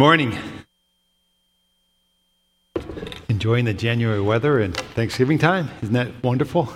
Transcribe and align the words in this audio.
morning. 0.00 0.34
Enjoying 3.28 3.66
the 3.66 3.74
January 3.74 4.22
weather 4.22 4.58
and 4.58 4.74
Thanksgiving 4.74 5.36
time. 5.36 5.68
Isn't 5.82 5.92
that 5.92 6.24
wonderful? 6.24 6.72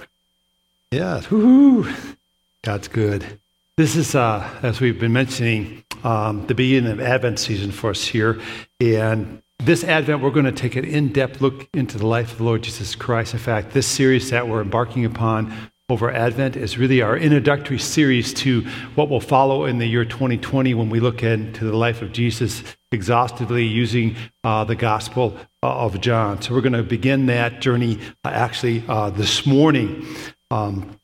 Yeah, 0.91 1.23
woohoo! 1.23 2.17
God's 2.61 2.89
good. 2.89 3.41
This 3.79 3.97
is, 3.97 4.15
uh, 4.15 4.47
as 4.63 4.79
we've 4.79 5.01
been 5.01 5.15
mentioning, 5.15 5.85
um, 6.05 6.47
the 6.49 6.55
beginning 6.55 6.93
of 6.93 7.01
Advent 7.01 7.39
season 7.39 7.73
for 7.73 7.89
us 7.89 8.05
here. 8.05 8.43
And 8.79 9.41
this 9.59 9.85
Advent, 9.85 10.21
we're 10.21 10.29
going 10.29 10.45
to 10.45 10.53
take 10.53 10.77
an 10.77 10.85
in 10.85 11.11
depth 11.11 11.41
look 11.41 11.67
into 11.73 11.97
the 11.97 12.07
life 12.07 12.33
of 12.33 12.39
the 12.39 12.45
Lord 12.45 12.61
Jesus 12.61 12.95
Christ. 12.95 13.33
In 13.33 13.41
fact, 13.41 13.71
this 13.71 13.87
series 13.87 14.29
that 14.29 14.49
we're 14.49 14.61
embarking 14.61 15.07
upon 15.07 15.71
over 15.91 16.11
Advent 16.11 16.57
is 16.57 16.79
really 16.79 17.03
our 17.03 17.15
introductory 17.15 17.79
series 17.79 18.33
to 18.33 18.63
what 18.95 19.11
will 19.11 19.21
follow 19.21 19.67
in 19.67 19.77
the 19.77 19.87
year 19.87 20.07
2020 20.07 20.73
when 20.73 20.89
we 20.89 20.99
look 20.99 21.23
into 21.23 21.67
the 21.67 21.77
life 21.77 22.01
of 22.01 22.11
Jesus 22.11 22.65
exhaustively 22.91 23.67
using 23.67 24.17
uh, 24.45 24.65
the 24.65 24.77
Gospel 24.77 25.37
uh, 25.63 25.69
of 25.69 26.01
John. 26.01 26.41
So 26.41 26.55
we're 26.55 26.63
going 26.63 26.73
to 26.73 26.83
begin 26.83 27.27
that 27.27 27.61
journey 27.61 27.99
uh, 28.25 28.29
actually 28.29 28.83
uh, 28.89 29.11
this 29.11 29.45
morning. 29.45 30.07
Um, 30.51 30.99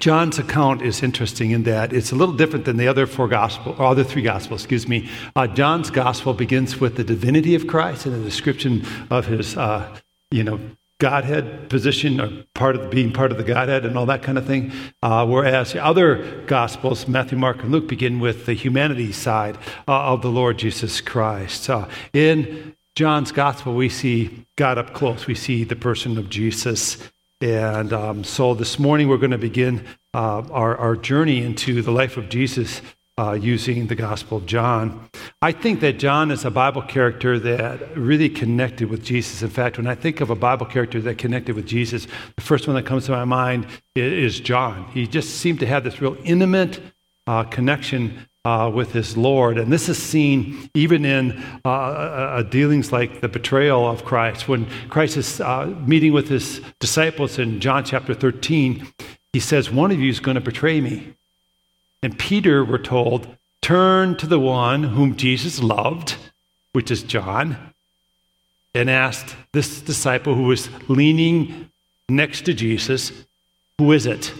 John's 0.00 0.38
account 0.38 0.82
is 0.82 1.02
interesting 1.02 1.52
in 1.52 1.62
that 1.62 1.94
it's 1.94 2.12
a 2.12 2.14
little 2.14 2.34
different 2.34 2.66
than 2.66 2.76
the 2.76 2.88
other 2.88 3.06
four 3.06 3.26
gospel, 3.26 3.74
or 3.78 3.86
other 3.86 4.04
three 4.04 4.20
gospels, 4.20 4.60
excuse 4.60 4.86
me. 4.86 5.08
Uh, 5.34 5.46
John's 5.46 5.90
gospel 5.90 6.34
begins 6.34 6.78
with 6.78 6.96
the 6.96 7.04
divinity 7.04 7.54
of 7.54 7.66
Christ 7.66 8.04
and 8.04 8.14
the 8.14 8.22
description 8.22 8.84
of 9.08 9.24
his, 9.24 9.56
uh, 9.56 9.96
you 10.30 10.44
know, 10.44 10.60
Godhead 11.00 11.68
position, 11.70 12.20
or 12.20 12.44
part 12.54 12.76
of 12.76 12.90
being 12.90 13.12
part 13.12 13.32
of 13.32 13.38
the 13.38 13.42
Godhead, 13.42 13.84
and 13.84 13.98
all 13.98 14.06
that 14.06 14.22
kind 14.22 14.38
of 14.38 14.46
thing. 14.46 14.70
Uh, 15.02 15.26
whereas 15.26 15.72
the 15.72 15.84
other 15.84 16.44
Gospels, 16.46 17.08
Matthew, 17.08 17.36
Mark, 17.38 17.62
and 17.62 17.72
Luke, 17.72 17.88
begin 17.88 18.20
with 18.20 18.46
the 18.46 18.54
humanity 18.54 19.10
side 19.10 19.58
uh, 19.88 20.12
of 20.12 20.22
the 20.22 20.30
Lord 20.30 20.58
Jesus 20.58 21.00
Christ. 21.00 21.68
Uh, 21.68 21.88
in 22.12 22.76
John's 22.94 23.32
Gospel, 23.32 23.74
we 23.74 23.88
see 23.88 24.46
God 24.56 24.78
up 24.78 24.92
close. 24.92 25.26
We 25.26 25.34
see 25.34 25.64
the 25.64 25.74
person 25.74 26.18
of 26.18 26.28
Jesus. 26.28 27.10
And 27.40 27.92
um, 27.92 28.22
so 28.22 28.54
this 28.54 28.78
morning, 28.78 29.08
we're 29.08 29.16
going 29.16 29.30
to 29.30 29.38
begin 29.38 29.86
uh, 30.12 30.42
our, 30.50 30.76
our 30.76 30.96
journey 30.96 31.42
into 31.42 31.80
the 31.80 31.92
life 31.92 32.18
of 32.18 32.28
Jesus 32.28 32.82
uh, 33.20 33.32
using 33.32 33.86
the 33.88 33.94
Gospel 33.94 34.38
of 34.38 34.46
John. 34.46 35.10
I 35.42 35.52
think 35.52 35.80
that 35.80 35.98
John 35.98 36.30
is 36.30 36.46
a 36.46 36.50
Bible 36.50 36.80
character 36.80 37.38
that 37.38 37.94
really 37.94 38.30
connected 38.30 38.88
with 38.88 39.04
Jesus. 39.04 39.42
In 39.42 39.50
fact, 39.50 39.76
when 39.76 39.86
I 39.86 39.94
think 39.94 40.22
of 40.22 40.30
a 40.30 40.34
Bible 40.34 40.64
character 40.64 41.02
that 41.02 41.18
connected 41.18 41.54
with 41.54 41.66
Jesus, 41.66 42.06
the 42.36 42.42
first 42.42 42.66
one 42.66 42.76
that 42.76 42.86
comes 42.86 43.04
to 43.06 43.12
my 43.12 43.26
mind 43.26 43.66
is 43.94 44.40
John. 44.40 44.90
He 44.94 45.06
just 45.06 45.36
seemed 45.36 45.60
to 45.60 45.66
have 45.66 45.84
this 45.84 46.00
real 46.00 46.16
intimate 46.24 46.80
uh, 47.26 47.44
connection 47.44 48.26
uh, 48.46 48.70
with 48.74 48.92
his 48.92 49.18
Lord. 49.18 49.58
And 49.58 49.70
this 49.70 49.90
is 49.90 50.02
seen 50.02 50.70
even 50.72 51.04
in 51.04 51.42
uh, 51.62 51.68
uh, 51.68 52.36
uh 52.38 52.42
dealings 52.44 52.90
like 52.90 53.20
the 53.20 53.28
betrayal 53.28 53.86
of 53.86 54.06
Christ. 54.06 54.48
When 54.48 54.66
Christ 54.88 55.18
is 55.18 55.42
uh, 55.42 55.66
meeting 55.84 56.14
with 56.14 56.28
his 56.28 56.62
disciples 56.78 57.38
in 57.38 57.60
John 57.60 57.84
chapter 57.84 58.14
13, 58.14 58.86
he 59.34 59.40
says, 59.40 59.70
One 59.70 59.90
of 59.90 60.00
you 60.00 60.08
is 60.08 60.20
going 60.20 60.36
to 60.36 60.40
betray 60.40 60.80
me. 60.80 61.14
And 62.02 62.18
Peter, 62.18 62.64
we're 62.64 62.78
told, 62.78 63.26
turned 63.60 64.18
to 64.20 64.26
the 64.26 64.40
one 64.40 64.82
whom 64.82 65.16
Jesus 65.16 65.62
loved, 65.62 66.16
which 66.72 66.90
is 66.90 67.02
John, 67.02 67.56
and 68.74 68.88
asked 68.88 69.36
this 69.52 69.80
disciple 69.80 70.34
who 70.34 70.44
was 70.44 70.70
leaning 70.88 71.70
next 72.08 72.44
to 72.46 72.54
Jesus, 72.54 73.12
Who 73.78 73.92
is 73.92 74.06
it? 74.06 74.32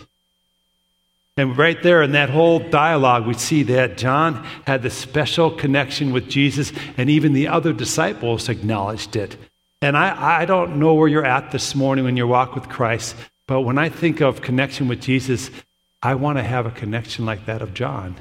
And 1.36 1.56
right 1.56 1.82
there 1.82 2.02
in 2.02 2.12
that 2.12 2.28
whole 2.28 2.58
dialogue, 2.58 3.26
we 3.26 3.34
see 3.34 3.62
that 3.64 3.96
John 3.96 4.44
had 4.66 4.82
this 4.82 4.96
special 4.96 5.50
connection 5.50 6.12
with 6.12 6.28
Jesus, 6.28 6.72
and 6.96 7.08
even 7.08 7.32
the 7.32 7.48
other 7.48 7.72
disciples 7.72 8.48
acknowledged 8.48 9.16
it. 9.16 9.36
And 9.80 9.96
I, 9.96 10.42
I 10.42 10.44
don't 10.44 10.78
know 10.78 10.92
where 10.94 11.08
you're 11.08 11.24
at 11.24 11.50
this 11.50 11.74
morning 11.74 12.04
when 12.04 12.16
you 12.16 12.26
walk 12.26 12.54
with 12.54 12.68
Christ, 12.68 13.16
but 13.46 13.62
when 13.62 13.78
I 13.78 13.88
think 13.88 14.20
of 14.20 14.42
connection 14.42 14.86
with 14.86 15.00
Jesus, 15.00 15.50
I 16.02 16.14
want 16.14 16.38
to 16.38 16.44
have 16.44 16.66
a 16.66 16.70
connection 16.70 17.26
like 17.26 17.46
that 17.46 17.62
of 17.62 17.74
John. 17.74 18.16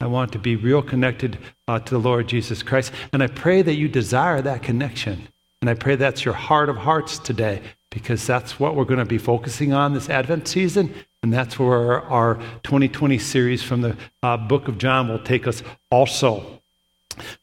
I 0.00 0.06
want 0.06 0.32
to 0.32 0.38
be 0.38 0.56
real 0.56 0.82
connected 0.82 1.38
uh, 1.68 1.78
to 1.78 1.90
the 1.90 2.00
Lord 2.00 2.26
Jesus 2.26 2.62
Christ. 2.62 2.92
And 3.12 3.22
I 3.22 3.26
pray 3.26 3.62
that 3.62 3.74
you 3.74 3.88
desire 3.88 4.40
that 4.42 4.62
connection. 4.62 5.28
And 5.60 5.68
I 5.68 5.74
pray 5.74 5.96
that's 5.96 6.24
your 6.24 6.34
heart 6.34 6.70
of 6.70 6.78
hearts 6.78 7.18
today, 7.18 7.60
because 7.90 8.26
that's 8.26 8.58
what 8.58 8.74
we're 8.74 8.86
going 8.86 8.98
to 8.98 9.04
be 9.04 9.18
focusing 9.18 9.74
on 9.74 9.92
this 9.92 10.08
Advent 10.08 10.48
season. 10.48 10.94
And 11.22 11.32
that's 11.32 11.58
where 11.58 12.00
our 12.02 12.36
2020 12.62 13.18
series 13.18 13.62
from 13.62 13.82
the 13.82 13.96
uh, 14.22 14.38
book 14.38 14.68
of 14.68 14.78
John 14.78 15.08
will 15.08 15.18
take 15.18 15.46
us 15.46 15.62
also. 15.90 16.60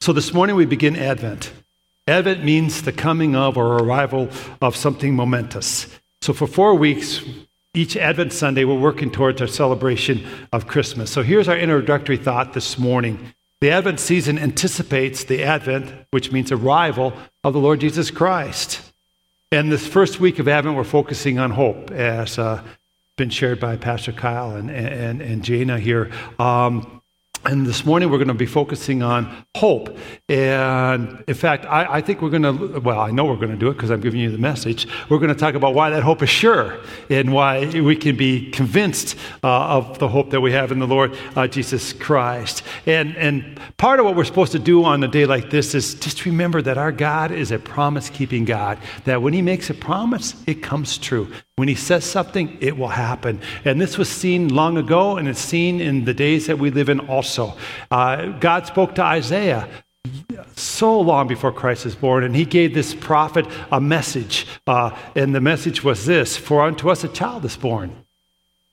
So 0.02 0.14
this 0.14 0.34
morning 0.34 0.56
we 0.56 0.66
begin 0.66 0.96
Advent. 0.96 1.54
Advent 2.08 2.44
means 2.44 2.82
the 2.82 2.92
coming 2.92 3.36
of 3.36 3.56
or 3.56 3.78
arrival 3.78 4.30
of 4.62 4.76
something 4.76 5.16
momentous. 5.16 5.88
So 6.22 6.34
for 6.34 6.48
four 6.48 6.74
weeks, 6.74 7.22
each 7.78 7.96
Advent 7.96 8.34
Sunday, 8.34 8.66
we're 8.66 8.80
working 8.80 9.12
towards 9.12 9.40
our 9.40 9.48
celebration 9.48 10.26
of 10.52 10.66
Christmas. 10.66 11.12
So 11.12 11.22
here's 11.22 11.48
our 11.48 11.58
introductory 11.58 12.18
thought 12.18 12.54
this 12.54 12.80
morning. 12.80 13.34
The 13.62 13.70
Advent 13.70 14.00
season 14.00 14.40
anticipates 14.40 15.24
the 15.24 15.44
Advent, 15.44 15.94
which 16.10 16.32
means 16.32 16.52
arrival 16.52 17.14
of 17.44 17.54
the 17.54 17.60
Lord 17.60 17.80
Jesus 17.80 18.10
Christ. 18.10 18.82
And 19.52 19.72
this 19.72 19.86
first 19.86 20.20
week 20.20 20.40
of 20.40 20.48
Advent, 20.48 20.76
we're 20.76 20.84
focusing 20.84 21.38
on 21.38 21.52
hope, 21.52 21.92
as 21.92 22.40
uh, 22.40 22.64
been 23.16 23.30
shared 23.30 23.60
by 23.60 23.78
Pastor 23.78 24.12
Kyle 24.12 24.56
and, 24.56 24.72
and, 24.72 25.22
and 25.22 25.44
Jana 25.44 25.80
here. 25.80 26.12
Um, 26.40 26.97
and 27.46 27.66
this 27.66 27.86
morning 27.86 28.10
we're 28.10 28.18
going 28.18 28.28
to 28.28 28.34
be 28.34 28.46
focusing 28.46 29.02
on 29.02 29.46
hope. 29.56 29.98
And 30.28 31.24
in 31.28 31.34
fact, 31.34 31.66
I, 31.66 31.96
I 31.96 32.02
think 32.02 32.22
we're 32.22 32.30
going 32.30 32.44
to, 32.44 32.80
well, 32.80 33.00
I 33.00 33.12
know 33.12 33.26
we're 33.26 33.36
going 33.36 33.52
to 33.52 33.58
do 33.58 33.70
it 33.70 33.74
because 33.74 33.90
I'm 33.90 34.02
giving 34.02 34.20
you 34.20 34.32
the 34.32 34.38
message. 34.38 34.88
We're 35.10 35.20
going 35.20 35.34
to 35.34 35.40
talk 35.40 35.56
about 35.56 35.74
why 35.74 35.90
that 35.92 36.04
hope 36.04 36.22
is 36.24 36.30
sure 36.30 36.80
and 37.10 37.32
why 37.32 37.66
we 37.68 37.96
can 37.96 38.16
be 38.18 38.52
convinced 38.52 39.18
uh, 39.44 39.78
of 39.78 40.00
the 40.00 40.08
hope 40.08 40.32
that 40.32 40.42
we 40.42 40.52
have 40.52 40.72
in 40.72 40.80
the 40.80 40.88
Lord 40.88 41.18
uh, 41.36 41.48
Jesus 41.48 41.94
Christ. 41.94 42.64
And, 42.86 43.16
and 43.18 43.60
part 43.78 44.00
of 44.00 44.06
what 44.06 44.16
we're 44.16 44.26
supposed 44.26 44.52
to 44.52 44.60
do 44.60 44.84
on 44.84 45.04
a 45.04 45.08
day 45.08 45.26
like 45.26 45.50
this 45.50 45.74
is 45.74 45.96
just 45.96 46.26
remember 46.26 46.62
that 46.62 46.78
our 46.78 46.92
God 46.92 47.32
is 47.32 47.52
a 47.52 47.60
promise 47.60 48.10
keeping 48.10 48.46
God, 48.46 48.78
that 49.06 49.22
when 49.22 49.34
He 49.34 49.42
makes 49.42 49.70
a 49.70 49.74
promise, 49.74 50.36
it 50.48 50.62
comes 50.64 50.98
true. 50.98 51.30
When 51.58 51.68
he 51.68 51.74
says 51.74 52.06
something, 52.06 52.56
it 52.62 52.78
will 52.78 52.88
happen. 52.88 53.42
And 53.66 53.82
this 53.82 53.98
was 53.98 54.10
seen 54.10 54.50
long 54.50 54.78
ago, 54.78 55.18
and 55.18 55.28
it's 55.28 55.40
seen 55.40 55.82
in 55.82 56.06
the 56.06 56.14
days 56.14 56.46
that 56.46 56.60
we 56.60 56.70
live 56.70 56.88
in 56.88 57.00
also. 57.00 57.58
Uh, 57.90 58.28
God 58.40 58.68
spoke 58.68 58.94
to 58.94 59.02
Isaiah 59.02 59.68
so 60.56 61.02
long 61.02 61.28
before 61.28 61.52
Christ 61.52 61.86
was 61.86 61.96
born, 61.96 62.24
and 62.24 62.36
he 62.36 62.46
gave 62.46 62.76
this 62.76 62.94
prophet 62.94 63.48
a 63.72 63.82
message. 63.82 64.46
Uh, 64.68 64.96
and 65.16 65.34
the 65.34 65.42
message 65.42 65.84
was 65.84 66.06
this 66.06 66.38
For 66.38 66.62
unto 66.62 66.92
us 66.92 67.04
a 67.04 67.08
child 67.08 67.44
is 67.44 67.58
born. 67.58 68.06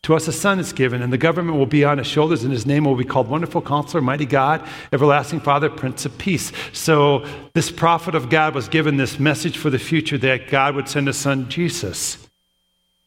To 0.02 0.14
us 0.14 0.28
a 0.28 0.32
son 0.32 0.60
is 0.60 0.74
given, 0.74 1.00
and 1.00 1.10
the 1.10 1.16
government 1.16 1.56
will 1.56 1.64
be 1.64 1.84
on 1.86 1.96
his 1.96 2.06
shoulders, 2.06 2.44
and 2.44 2.52
his 2.52 2.66
name 2.66 2.84
will 2.84 2.96
be 2.96 3.04
called 3.06 3.28
Wonderful 3.28 3.62
Counselor, 3.62 4.02
Mighty 4.02 4.26
God, 4.26 4.62
Everlasting 4.92 5.40
Father, 5.40 5.70
Prince 5.70 6.04
of 6.04 6.18
Peace. 6.18 6.52
So, 6.74 7.24
this 7.54 7.70
prophet 7.70 8.14
of 8.14 8.28
God 8.28 8.54
was 8.54 8.68
given 8.68 8.98
this 8.98 9.18
message 9.18 9.56
for 9.56 9.70
the 9.70 9.78
future 9.78 10.18
that 10.18 10.50
God 10.50 10.74
would 10.74 10.86
send 10.86 11.08
a 11.08 11.14
son, 11.14 11.48
Jesus. 11.48 12.23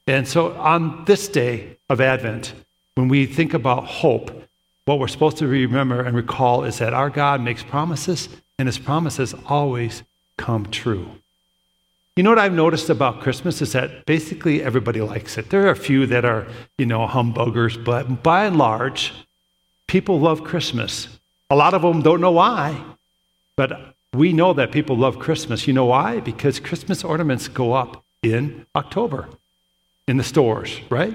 And 0.08 0.26
so 0.26 0.54
on 0.54 1.04
this 1.04 1.28
day 1.28 1.78
of 1.90 2.00
Advent, 2.00 2.54
when 2.96 3.10
we 3.10 3.26
think 3.26 3.54
about 3.54 3.86
hope, 3.86 4.32
what 4.86 5.00
we're 5.00 5.10
supposed 5.10 5.38
to 5.38 5.48
remember 5.48 6.02
and 6.02 6.16
recall 6.16 6.64
is 6.64 6.78
that 6.78 6.94
our 6.94 7.10
God 7.10 7.42
makes 7.42 7.62
promises, 7.62 8.30
and 8.58 8.70
his 8.70 8.80
promises 8.80 9.36
always 9.48 10.04
come 10.38 10.66
true. 10.68 11.10
You 12.16 12.24
know 12.24 12.32
what 12.32 12.40
I've 12.40 12.54
noticed 12.54 12.90
about 12.90 13.20
Christmas 13.20 13.62
is 13.62 13.74
that 13.74 14.06
basically 14.06 14.64
everybody 14.64 15.02
likes 15.02 15.38
it. 15.38 15.50
There 15.50 15.68
are 15.68 15.72
a 15.72 15.76
few 15.76 16.08
that 16.08 16.24
are, 16.24 16.48
you 16.78 16.86
know, 16.86 17.06
humbuggers, 17.06 17.84
but 17.84 18.24
by 18.24 18.46
and 18.46 18.58
large, 18.58 19.14
people 19.88 20.20
love 20.20 20.44
Christmas. 20.44 21.10
A 21.50 21.56
lot 21.56 21.74
of 21.74 21.82
them 21.82 22.02
don't 22.02 22.22
know 22.22 22.32
why, 22.32 22.82
but 23.58 23.94
we 24.14 24.32
know 24.32 24.54
that 24.54 24.72
people 24.72 24.98
love 24.98 25.20
Christmas. 25.20 25.68
You 25.68 25.74
know 25.74 25.86
why? 25.86 26.22
Because 26.22 26.60
Christmas 26.60 27.04
ornaments 27.04 27.50
go 27.50 27.74
up 27.74 28.04
in 28.24 28.66
October 28.74 29.28
in 30.08 30.18
the 30.18 30.24
stores, 30.24 30.80
right? 30.90 31.14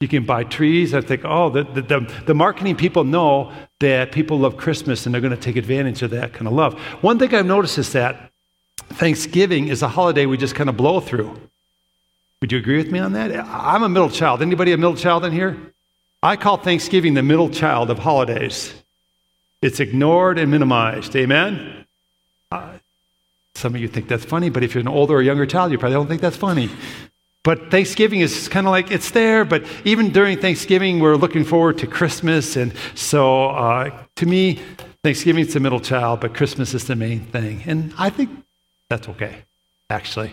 You 0.00 0.08
can 0.08 0.24
buy 0.24 0.44
trees. 0.44 0.94
I 0.94 1.00
think, 1.00 1.22
oh, 1.24 1.50
the, 1.50 1.64
the, 1.64 2.12
the, 2.26 2.34
marketing 2.34 2.76
people 2.76 3.02
know 3.02 3.52
that 3.80 4.12
people 4.12 4.38
love 4.38 4.56
Christmas 4.56 5.04
and 5.04 5.14
they're 5.14 5.20
going 5.20 5.34
to 5.34 5.40
take 5.40 5.56
advantage 5.56 6.02
of 6.02 6.10
that 6.10 6.32
kind 6.32 6.46
of 6.46 6.52
love. 6.52 6.78
One 7.02 7.18
thing 7.18 7.34
I've 7.34 7.46
noticed 7.46 7.78
is 7.78 7.92
that 7.92 8.30
Thanksgiving 8.76 9.68
is 9.68 9.82
a 9.82 9.88
holiday 9.88 10.24
we 10.26 10.36
just 10.36 10.54
kind 10.54 10.70
of 10.70 10.76
blow 10.76 11.00
through. 11.00 11.36
Would 12.40 12.52
you 12.52 12.58
agree 12.58 12.76
with 12.76 12.92
me 12.92 13.00
on 13.00 13.12
that? 13.14 13.32
I'm 13.34 13.82
a 13.82 13.88
middle 13.88 14.08
child. 14.08 14.40
Anybody 14.40 14.72
a 14.72 14.76
middle 14.76 14.94
child 14.94 15.24
in 15.24 15.32
here? 15.32 15.56
I 16.22 16.36
call 16.36 16.56
Thanksgiving 16.56 17.14
the 17.14 17.22
middle 17.22 17.50
child 17.50 17.90
of 17.90 17.98
holidays. 17.98 18.72
It's 19.60 19.80
ignored 19.80 20.38
and 20.38 20.50
minimized. 20.50 21.14
Amen? 21.16 21.84
Uh, 22.52 22.78
some 23.56 23.74
of 23.74 23.80
you 23.80 23.88
think 23.88 24.06
that's 24.06 24.24
funny, 24.24 24.50
but 24.50 24.62
if 24.62 24.74
you're 24.74 24.80
an 24.80 24.88
older 24.88 25.14
or 25.14 25.22
younger 25.22 25.46
child, 25.46 25.72
you 25.72 25.78
probably 25.78 25.94
don't 25.94 26.06
think 26.06 26.20
that's 26.20 26.36
funny. 26.36 26.70
But 27.48 27.70
Thanksgiving 27.70 28.20
is 28.20 28.46
kind 28.46 28.66
of 28.66 28.72
like 28.72 28.90
it's 28.90 29.10
there, 29.12 29.42
but 29.42 29.64
even 29.86 30.10
during 30.10 30.36
Thanksgiving, 30.36 31.00
we're 31.00 31.16
looking 31.16 31.44
forward 31.44 31.78
to 31.78 31.86
Christmas. 31.86 32.56
And 32.56 32.74
so 32.94 33.46
uh, 33.46 33.90
to 34.16 34.26
me, 34.26 34.60
Thanksgiving 35.02 35.46
is 35.46 35.54
the 35.54 35.60
middle 35.60 35.80
child, 35.80 36.20
but 36.20 36.34
Christmas 36.34 36.74
is 36.74 36.86
the 36.86 36.94
main 36.94 37.20
thing. 37.20 37.62
And 37.64 37.94
I 37.96 38.10
think 38.10 38.28
that's 38.90 39.08
okay, 39.08 39.44
actually. 39.88 40.30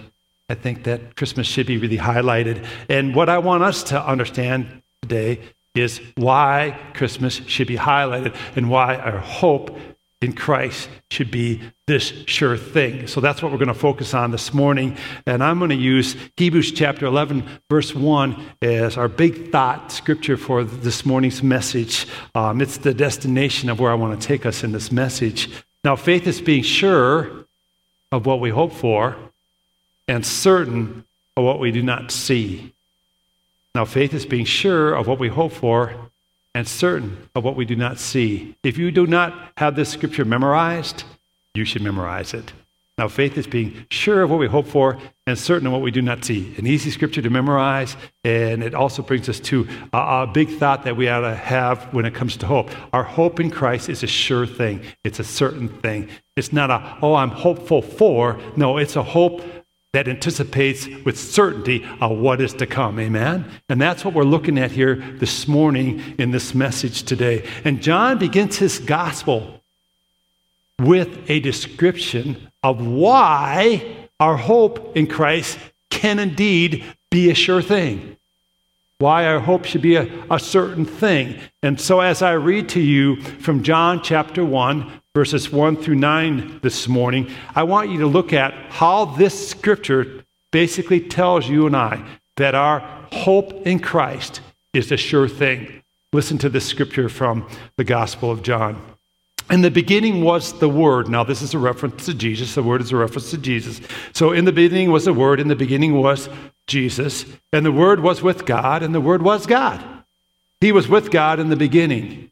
I 0.50 0.56
think 0.56 0.84
that 0.84 1.16
Christmas 1.16 1.48
should 1.48 1.68
be 1.68 1.78
really 1.78 1.98
highlighted. 1.98 2.68
And 2.90 3.16
what 3.16 3.30
I 3.30 3.38
want 3.38 3.64
us 3.64 3.82
to 3.84 4.06
understand 4.06 4.82
today 5.02 5.40
is 5.74 6.02
why 6.18 6.78
Christmas 6.96 7.36
should 7.48 7.68
be 7.68 7.78
highlighted 7.78 8.36
and 8.58 8.70
why 8.70 8.98
our 8.98 9.20
hope 9.20 9.80
in 10.22 10.34
Christ 10.34 10.90
should 11.12 11.30
be 11.30 11.62
this 11.88 12.06
sure 12.26 12.58
thing. 12.58 13.08
So 13.08 13.22
that's 13.22 13.44
what 13.44 13.52
we're 13.52 13.58
going 13.58 13.68
to 13.68 13.74
focus 13.74 14.14
on 14.14 14.32
this 14.32 14.54
morning. 14.54 14.98
And 15.26 15.44
I'm 15.44 15.60
going 15.60 15.70
to 15.70 15.76
use 15.76 16.16
Hebrews 16.38 16.72
chapter 16.72 17.06
11, 17.06 17.44
verse 17.70 17.94
1 17.94 18.44
as 18.62 18.98
our 18.98 19.08
big 19.08 19.52
thought 19.52 19.92
scripture 19.92 20.38
for 20.38 20.64
this 20.64 21.06
morning's 21.06 21.44
message. 21.44 22.08
Um, 22.34 22.62
it's 22.62 22.78
the 22.78 22.94
destination 22.94 23.70
of 23.70 23.80
where 23.80 23.92
I 23.92 23.96
want 23.96 24.20
to 24.20 24.28
take 24.28 24.46
us 24.46 24.64
in 24.64 24.72
this 24.72 24.92
message. 24.92 25.50
Now, 25.84 25.96
faith 25.96 26.26
is 26.28 26.42
being 26.42 26.64
sure 26.64 27.46
of 28.12 28.26
what 28.26 28.40
we 28.40 28.50
hope 28.50 28.74
for 28.74 29.16
and 30.08 30.26
certain 30.26 31.06
of 31.38 31.44
what 31.44 31.60
we 31.60 31.72
do 31.72 31.84
not 31.84 32.12
see. 32.12 32.74
Now, 33.76 33.86
faith 33.86 34.14
is 34.14 34.26
being 34.26 34.46
sure 34.46 34.96
of 34.96 35.06
what 35.06 35.20
we 35.20 35.28
hope 35.28 35.52
for 35.52 35.94
and 36.56 36.68
certain 36.68 37.30
of 37.36 37.44
what 37.44 37.56
we 37.56 37.66
do 37.66 37.76
not 37.76 38.00
see. 38.00 38.56
If 38.64 38.78
you 38.78 38.90
do 38.90 39.06
not 39.06 39.52
have 39.58 39.76
this 39.76 39.90
scripture 39.90 40.26
memorized, 40.26 41.04
you 41.54 41.66
should 41.66 41.84
memorize 41.84 42.34
it. 42.34 42.54
Now, 42.98 43.10
faith 43.10 43.38
is 43.38 43.46
being 43.46 43.86
sure 43.92 44.22
of 44.22 44.30
what 44.30 44.40
we 44.40 44.48
hope 44.48 44.68
for 44.68 44.98
and 45.28 45.38
certain 45.38 45.68
of 45.68 45.74
what 45.74 45.82
we 45.82 45.92
do 45.92 46.02
not 46.02 46.24
see. 46.24 46.56
An 46.58 46.66
easy 46.66 46.92
scripture 46.92 47.22
to 47.22 47.30
memorize, 47.30 47.98
and 48.24 48.64
it 48.64 48.74
also 48.74 49.02
brings 49.02 49.28
us 49.28 49.42
to 49.42 49.68
a, 49.92 49.98
a, 49.98 50.28
big 50.34 50.50
thought 50.50 50.86
that 50.86 50.96
we 50.96 51.10
ought 51.10 51.20
to 51.20 51.36
have 51.36 51.94
when 51.94 52.06
it 52.06 52.16
comes 52.16 52.38
to 52.38 52.46
hope. 52.46 52.70
Our 52.94 53.04
hope 53.04 53.42
in 53.42 53.52
Christ 53.52 53.90
is 53.90 54.02
a 54.02 54.08
sure 54.08 54.48
thing, 54.48 54.82
it's 55.04 55.20
a 55.20 55.26
certain 55.26 55.68
thing. 55.68 56.08
It's 56.38 56.54
not 56.54 56.72
a, 56.72 56.98
oh, 57.02 57.16
I'm 57.16 57.32
hopeful 57.32 57.82
for. 57.82 58.40
No, 58.56 58.78
it's 58.78 58.96
a 58.96 59.04
hope 59.04 59.42
that 59.96 60.10
anticipates 60.10 60.90
with 61.06 61.18
certainty 61.18 61.88
of 62.02 62.12
what 62.18 62.42
is 62.42 62.54
to 62.54 62.68
come. 62.68 63.00
Amen? 63.00 63.50
And 63.70 63.80
that's 63.80 64.04
what 64.04 64.14
we're 64.14 64.24
looking 64.24 64.58
at 64.58 64.70
here 64.70 64.96
this 64.96 65.48
morning 65.48 66.04
in 66.20 66.32
this 66.32 66.54
message 66.54 67.04
today. 67.04 67.48
And 67.64 67.82
John 67.82 68.18
begins 68.18 68.58
his 68.58 68.78
gospel 68.78 69.62
with 70.80 71.30
a 71.30 71.40
description 71.40 72.52
of 72.62 72.86
why 72.86 74.10
our 74.20 74.36
hope 74.36 74.98
in 74.98 75.08
Christ 75.08 75.58
can 75.90 76.20
indeed 76.20 76.84
be 77.10 77.30
a 77.30 77.34
sure 77.34 77.62
thing. 77.62 78.18
Why 78.98 79.26
our 79.26 79.40
hope 79.40 79.64
should 79.64 79.82
be 79.82 79.96
a, 79.96 80.10
a 80.30 80.40
certain 80.40 80.84
thing. 80.84 81.40
And 81.64 81.80
so, 81.80 82.02
as 82.02 82.22
I 82.22 82.34
read 82.34 82.68
to 82.70 82.82
you 82.82 83.22
from 83.22 83.64
John 83.64 84.04
chapter 84.04 84.44
1, 84.44 84.92
verses 85.16 85.50
1 85.50 85.78
through 85.78 85.96
9 85.96 86.60
this 86.62 86.90
morning, 86.90 87.32
I 87.56 87.64
want 87.64 87.90
you 87.90 88.00
to 88.00 88.06
look 88.06 88.34
at 88.34 88.54
how 88.70 89.06
this 89.06 89.50
scripture 89.50 90.26
basically 90.52 91.00
tells 91.00 91.48
you 91.48 91.66
and 91.66 91.76
I 91.76 92.06
that 92.36 92.54
our 92.54 92.80
hope 93.14 93.66
in 93.66 93.80
Christ 93.80 94.42
is 94.74 94.92
a 94.92 94.98
sure 94.98 95.30
thing. 95.30 95.82
Listen 96.12 96.38
to 96.40 96.50
this 96.50 96.66
scripture 96.66 97.08
from 97.08 97.48
the 97.78 97.86
Gospel 97.86 98.30
of 98.30 98.44
John. 98.44 98.82
In 99.50 99.62
the 99.62 99.72
beginning 99.72 100.22
was 100.22 100.60
the 100.60 100.68
Word. 100.68 101.08
Now, 101.08 101.24
this 101.24 101.42
is 101.42 101.54
a 101.54 101.60
reference 101.60 102.06
to 102.08 102.14
Jesus. 102.14 102.54
The 102.54 102.64
Word 102.64 102.82
is 102.82 102.92
a 102.92 102.98
reference 102.98 103.32
to 103.32 103.38
Jesus. 103.38 103.80
So, 104.12 104.34
in 104.34 104.44
the 104.44 104.52
beginning 104.52 104.92
was 104.92 105.06
the 105.06 105.14
Word. 105.14 105.40
In 105.40 105.48
the 105.48 105.56
beginning 105.56 105.94
was 105.94 106.28
Jesus. 106.68 107.26
And 107.54 107.66
the 107.66 107.72
Word 107.72 108.02
was 108.02 108.22
with 108.22 108.46
God, 108.46 108.84
and 108.84 108.94
the 108.94 109.00
Word 109.00 109.22
was 109.22 109.46
God. 109.46 109.82
He 110.60 110.74
was 110.74 110.90
with 110.90 111.10
God 111.10 111.40
in 111.40 111.50
the 111.50 111.56
beginning. 111.56 112.32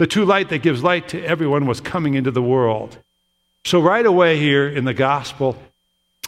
The 0.00 0.06
true 0.06 0.24
light 0.24 0.48
that 0.48 0.62
gives 0.62 0.82
light 0.82 1.08
to 1.08 1.22
everyone 1.22 1.66
was 1.66 1.78
coming 1.78 2.14
into 2.14 2.30
the 2.30 2.40
world. 2.40 2.96
So, 3.66 3.82
right 3.82 4.06
away 4.06 4.38
here 4.38 4.66
in 4.66 4.86
the 4.86 4.94
Gospel 4.94 5.58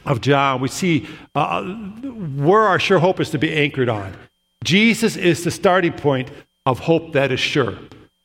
of 0.05 0.21
John, 0.21 0.61
we 0.61 0.69
see 0.69 1.09
uh, 1.35 1.65
where 1.65 2.61
our 2.61 2.79
sure 2.79 2.99
hope 2.99 3.19
is 3.19 3.31
to 3.31 3.39
be 3.39 3.51
anchored 3.51 3.89
on. 3.89 4.15
Jesus 4.63 5.17
is 5.17 5.43
the 5.43 5.51
starting 5.51 5.95
point 5.95 6.31
of 6.67 6.81
hope 6.81 7.15
that 7.15 7.33
is 7.33 7.41
sure. 7.41 7.79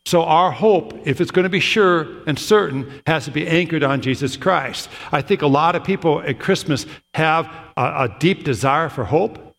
So, 0.06 0.24
our 0.24 0.52
hope, 0.52 1.08
if 1.08 1.22
it's 1.22 1.32
going 1.32 1.44
to 1.44 1.50
be 1.50 1.62
sure 1.62 2.08
and 2.28 2.38
certain, 2.38 3.02
has 3.08 3.24
to 3.24 3.32
be 3.32 3.48
anchored 3.48 3.84
on 3.84 4.02
Jesus 4.02 4.36
Christ. 4.36 4.90
I 5.14 5.22
think 5.22 5.44
a 5.44 5.48
lot 5.48 5.78
of 5.78 5.84
people 5.86 6.20
at 6.24 6.42
Christmas 6.42 6.86
have 7.14 7.46
a, 7.78 7.84
a 7.84 8.18
deep 8.20 8.44
desire 8.44 8.90
for 8.90 9.06
hope, 9.06 9.56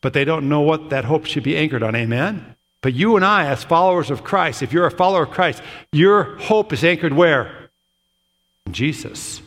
but 0.00 0.14
they 0.14 0.24
don't 0.24 0.48
know 0.48 0.62
what 0.62 0.88
that 0.88 1.04
hope 1.04 1.26
should 1.26 1.42
be 1.42 1.54
anchored 1.54 1.82
on. 1.82 1.94
Amen? 1.94 2.54
But 2.80 2.94
you 2.94 3.16
and 3.16 3.24
I, 3.24 3.46
as 3.46 3.64
followers 3.64 4.10
of 4.10 4.24
Christ, 4.24 4.62
if 4.62 4.72
you're 4.72 4.86
a 4.86 4.90
follower 4.90 5.24
of 5.24 5.30
Christ, 5.30 5.62
your 5.92 6.36
hope 6.38 6.72
is 6.72 6.84
anchored 6.84 7.12
where? 7.12 7.70
In 8.66 8.72
Jesus. 8.72 9.42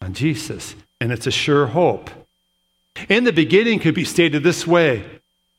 On 0.00 0.12
Jesus. 0.12 0.74
And 1.00 1.12
it's 1.12 1.26
a 1.26 1.30
sure 1.30 1.66
hope. 1.66 2.10
In 3.08 3.24
the 3.24 3.32
beginning 3.32 3.78
could 3.78 3.94
be 3.94 4.04
stated 4.04 4.42
this 4.42 4.66
way 4.66 5.04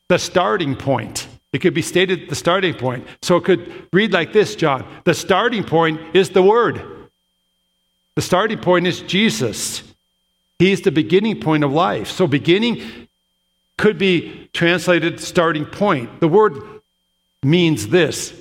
the 0.08 0.18
starting 0.18 0.76
point. 0.76 1.26
It 1.52 1.60
could 1.60 1.72
be 1.72 1.82
stated 1.82 2.28
the 2.28 2.34
starting 2.34 2.74
point. 2.74 3.06
So 3.22 3.36
it 3.36 3.44
could 3.44 3.88
read 3.92 4.12
like 4.12 4.32
this, 4.32 4.54
John. 4.54 4.86
The 5.04 5.14
starting 5.14 5.64
point 5.64 6.00
is 6.14 6.30
the 6.30 6.42
Word. 6.42 6.82
The 8.16 8.22
starting 8.22 8.58
point 8.58 8.86
is 8.86 9.00
Jesus. 9.00 9.82
He's 10.58 10.82
the 10.82 10.92
beginning 10.92 11.40
point 11.40 11.64
of 11.64 11.72
life. 11.72 12.10
So 12.10 12.26
beginning 12.26 13.08
could 13.76 13.98
be 13.98 14.48
translated 14.52 15.18
starting 15.20 15.64
point. 15.64 16.20
The 16.20 16.28
word 16.28 16.73
means 17.44 17.88
this 17.88 18.32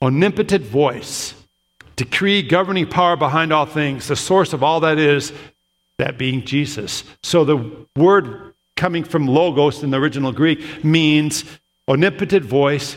omnipotent 0.00 0.64
voice, 0.64 1.34
decree, 1.96 2.42
governing 2.42 2.86
power 2.86 3.16
behind 3.16 3.52
all 3.52 3.66
things, 3.66 4.08
the 4.08 4.16
source 4.16 4.52
of 4.52 4.62
all 4.62 4.80
that 4.80 4.98
is, 4.98 5.32
that 5.98 6.18
being 6.18 6.44
Jesus. 6.44 7.04
So 7.22 7.44
the 7.44 7.86
word 7.96 8.54
coming 8.76 9.04
from 9.04 9.28
logos 9.28 9.82
in 9.82 9.90
the 9.90 10.00
original 10.00 10.32
Greek 10.32 10.84
means 10.84 11.44
omnipotent 11.88 12.44
voice, 12.44 12.96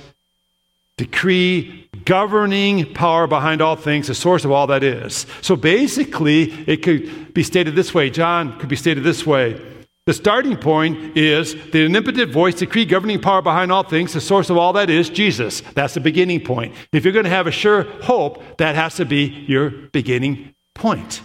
decree, 0.98 1.88
governing 2.06 2.94
power 2.94 3.28
behind 3.28 3.62
all 3.62 3.76
things, 3.76 4.08
the 4.08 4.16
source 4.16 4.46
of 4.46 4.52
all 4.52 4.68
that 4.68 4.84
is. 4.84 5.26
So 5.42 5.56
basically, 5.56 6.52
it 6.68 6.78
could 6.78 7.34
be 7.34 7.44
stated 7.44 7.76
this 7.76 7.94
way. 7.94 8.10
John 8.10 8.58
could 8.60 8.70
be 8.70 8.76
stated 8.76 9.04
this 9.04 9.26
way 9.26 9.62
the 10.06 10.14
starting 10.14 10.56
point 10.56 11.18
is 11.18 11.56
the 11.72 11.86
omnipotent 11.86 12.32
voice, 12.32 12.56
decree, 12.56 12.86
governing 12.86 13.20
power 13.20 13.42
behind 13.42 13.72
all 13.72 13.84
things. 13.84 14.14
The 14.14 14.22
source 14.22 14.50
of 14.50 14.58
all 14.58 14.74
that 14.74 14.90
is 14.90 15.10
Jesus. 15.10 15.62
That's 15.74 15.96
the 15.96 16.00
beginning 16.00 16.42
point. 16.42 16.76
If 16.92 17.04
you're 17.04 17.14
going 17.14 17.26
to 17.26 17.32
have 17.32 17.48
a 17.48 17.52
sure 17.52 17.84
hope, 18.04 18.58
that 18.58 18.76
has 18.76 18.96
to 18.96 19.06
be 19.06 19.46
your 19.48 19.70
beginning 19.70 20.54
point. 20.76 21.22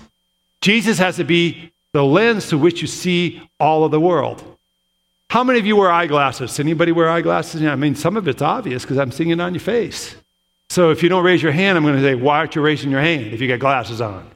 Jesus 0.63 0.99
has 0.99 1.17
to 1.17 1.25
be 1.25 1.73
the 1.93 2.05
lens 2.05 2.47
through 2.47 2.61
which 2.61 2.81
you 2.81 2.89
see 2.89 3.43
all 3.59 3.85
of 3.85 3.91
the 3.91 4.01
world. 4.01 4.43
How 5.29 5.45
many 5.45 5.59
of 5.59 5.67
you 5.67 5.77
wear 5.77 5.91
eyeglasses? 5.91 6.59
Anybody 6.59 6.91
wear 6.93 7.09
eyeglasses? 7.09 7.63
I 7.63 7.77
mean, 7.77 7.95
some 7.95 8.17
of 8.17 8.27
it's 8.29 8.43
obvious 8.43 8.83
because 8.83 8.99
I'm 8.99 9.13
seeing 9.13 9.31
it 9.31 9.41
on 9.41 9.55
your 9.55 9.61
face. 9.61 10.17
So 10.71 10.91
if 10.91 11.03
you 11.03 11.09
don't 11.09 11.25
raise 11.25 11.43
your 11.43 11.53
hand, 11.53 11.77
I'm 11.77 11.85
going 11.85 11.97
to 11.97 12.03
say, 12.03 12.15
why 12.15 12.39
aren't 12.39 12.55
you 12.55 12.63
raising 12.63 12.91
your 12.91 13.01
hand 13.01 13.27
if 13.27 13.41
you 13.41 13.49
got 13.49 13.59
glasses 13.59 14.01
on? 14.01 14.31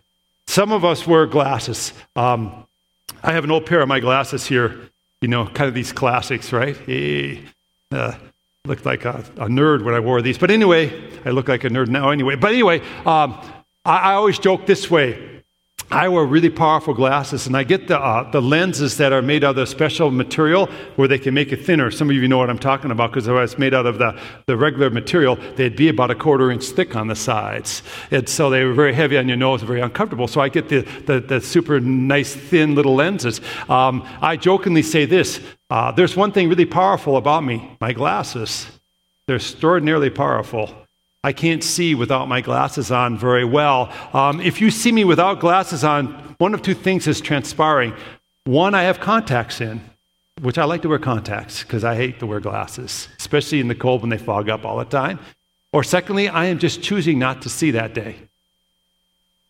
Some 0.47 0.71
of 0.73 0.85
us 0.85 1.07
wear 1.07 1.27
glasses. 1.27 1.93
Um, 2.15 2.67
I 3.25 3.33
have 3.33 3.45
an 3.45 3.50
old 3.50 3.64
pair 3.64 3.81
of 3.81 3.88
my 3.88 4.00
glasses 4.00 4.45
here, 4.45 4.90
you 5.23 5.28
know, 5.28 5.47
kind 5.47 5.66
of 5.66 5.73
these 5.73 5.93
classics, 5.93 6.52
right? 6.52 6.76
Hey, 6.76 7.40
uh, 7.90 8.12
looked 8.66 8.85
like 8.85 9.07
a, 9.07 9.25
a, 9.37 9.47
nerd 9.47 9.83
when 9.83 9.95
I 9.95 10.00
wore 10.00 10.21
these. 10.21 10.37
But 10.37 10.50
anyway, 10.50 10.93
I 11.25 11.31
look 11.31 11.49
like 11.49 11.64
a 11.64 11.71
nerd 11.71 11.88
now 11.88 12.11
anyway. 12.11 12.37
But 12.37 12.52
anyway, 12.52 12.81
um, 13.07 13.40
I, 13.87 13.97
I 13.97 14.12
always 14.12 14.38
joke 14.38 14.66
this 14.66 14.90
way 14.90 15.34
I 15.91 16.09
wear 16.09 16.25
really 16.25 16.50
powerful 16.50 16.95
glasses, 16.95 17.47
and 17.47 17.57
I 17.57 17.62
get 17.62 17.88
the, 17.88 17.99
uh, 17.99 18.31
the 18.31 18.43
lenses 18.43 18.97
that 18.97 19.12
are 19.12 19.23
made 19.23 19.45
out 19.45 19.57
of 19.57 19.59
a 19.59 19.67
special 19.67 20.11
material 20.11 20.67
where 20.97 21.07
they 21.07 21.19
can 21.19 21.35
make 21.35 21.53
it 21.53 21.64
thinner. 21.64 21.91
Some 21.91 22.11
of 22.11 22.17
you 22.17 22.26
know 22.26 22.38
what 22.38 22.50
I'm 22.50 22.59
talking 22.59 22.91
about 22.91 23.11
because 23.11 23.29
if 23.29 23.35
it's 23.35 23.59
made 23.59 23.75
out 23.75 23.87
of 23.87 23.99
the, 23.99 24.19
the 24.47 24.57
regular 24.57 24.91
material, 24.91 25.37
they'd 25.57 25.76
be 25.76 25.88
about 25.88 26.11
a 26.11 26.14
quarter 26.14 26.50
inch 26.50 26.64
thick 26.64 26.97
on 26.97 27.09
the 27.09 27.14
sides. 27.14 27.83
And 28.11 28.29
so 28.29 28.50
they 28.50 28.64
were 28.64 28.75
very 28.75 28.95
heavy 28.95 29.19
on 29.19 29.29
your 29.29 29.37
nose, 29.37 29.62
very 29.62 29.81
uncomfortable. 29.81 30.26
So 30.26 30.41
I 30.41 30.49
get 30.49 30.69
the, 30.69 30.81
the, 31.07 31.21
the 31.21 31.41
super 31.41 31.81
nice, 31.81 32.35
thin 32.35 32.75
little 32.75 32.95
lenses. 32.95 33.41
Um, 33.69 34.07
I 34.21 34.37
jokingly 34.37 34.83
say 34.83 35.05
this 35.05 35.41
uh, 35.71 35.93
there's 35.93 36.17
one 36.17 36.33
thing 36.33 36.49
really 36.49 36.67
powerful 36.67 37.17
about 37.17 37.45
me 37.45 37.76
my 37.81 37.93
glasses. 37.93 38.67
They're 39.26 39.37
extraordinarily 39.37 40.11
powerful. 40.11 40.84
I 41.25 41.33
can't 41.33 41.64
see 41.64 41.95
without 41.95 42.28
my 42.28 42.43
glasses 42.43 42.90
on 42.90 43.16
very 43.16 43.47
well. 43.47 43.90
Um, 44.12 44.43
if 44.43 44.61
you 44.61 44.71
see 44.71 44.93
me 44.93 45.04
without 45.04 45.40
glasses 45.40 45.83
on, 45.83 46.12
one 46.37 46.52
of 46.52 46.61
two 46.61 46.75
things 46.75 47.07
is 47.07 47.23
transpiring. 47.23 47.95
One, 48.45 48.75
I 48.75 48.83
have 48.83 49.00
contacts 49.00 49.62
in, 49.62 49.81
which 50.43 50.59
I 50.59 50.64
like 50.64 50.83
to 50.83 50.88
wear 50.90 50.99
contacts 50.99 51.62
because 51.62 51.83
I 51.83 51.97
hate 51.97 52.19
to 52.19 52.26
wear 52.26 52.40
glasses, 52.40 53.09
especially 53.19 53.61
in 53.61 53.69
the 53.69 53.75
cold 53.75 54.02
when 54.02 54.11
they 54.11 54.19
fog 54.19 54.50
up 54.50 54.66
all 54.66 54.76
the 54.76 54.85
time. 54.85 55.19
Or 55.73 55.83
secondly, 55.83 56.28
I 56.28 56.45
am 56.45 56.59
just 56.59 56.83
choosing 56.83 57.19
not 57.19 57.40
to 57.43 57.49
see 57.49 57.71
that 57.71 57.95
day. 57.95 58.16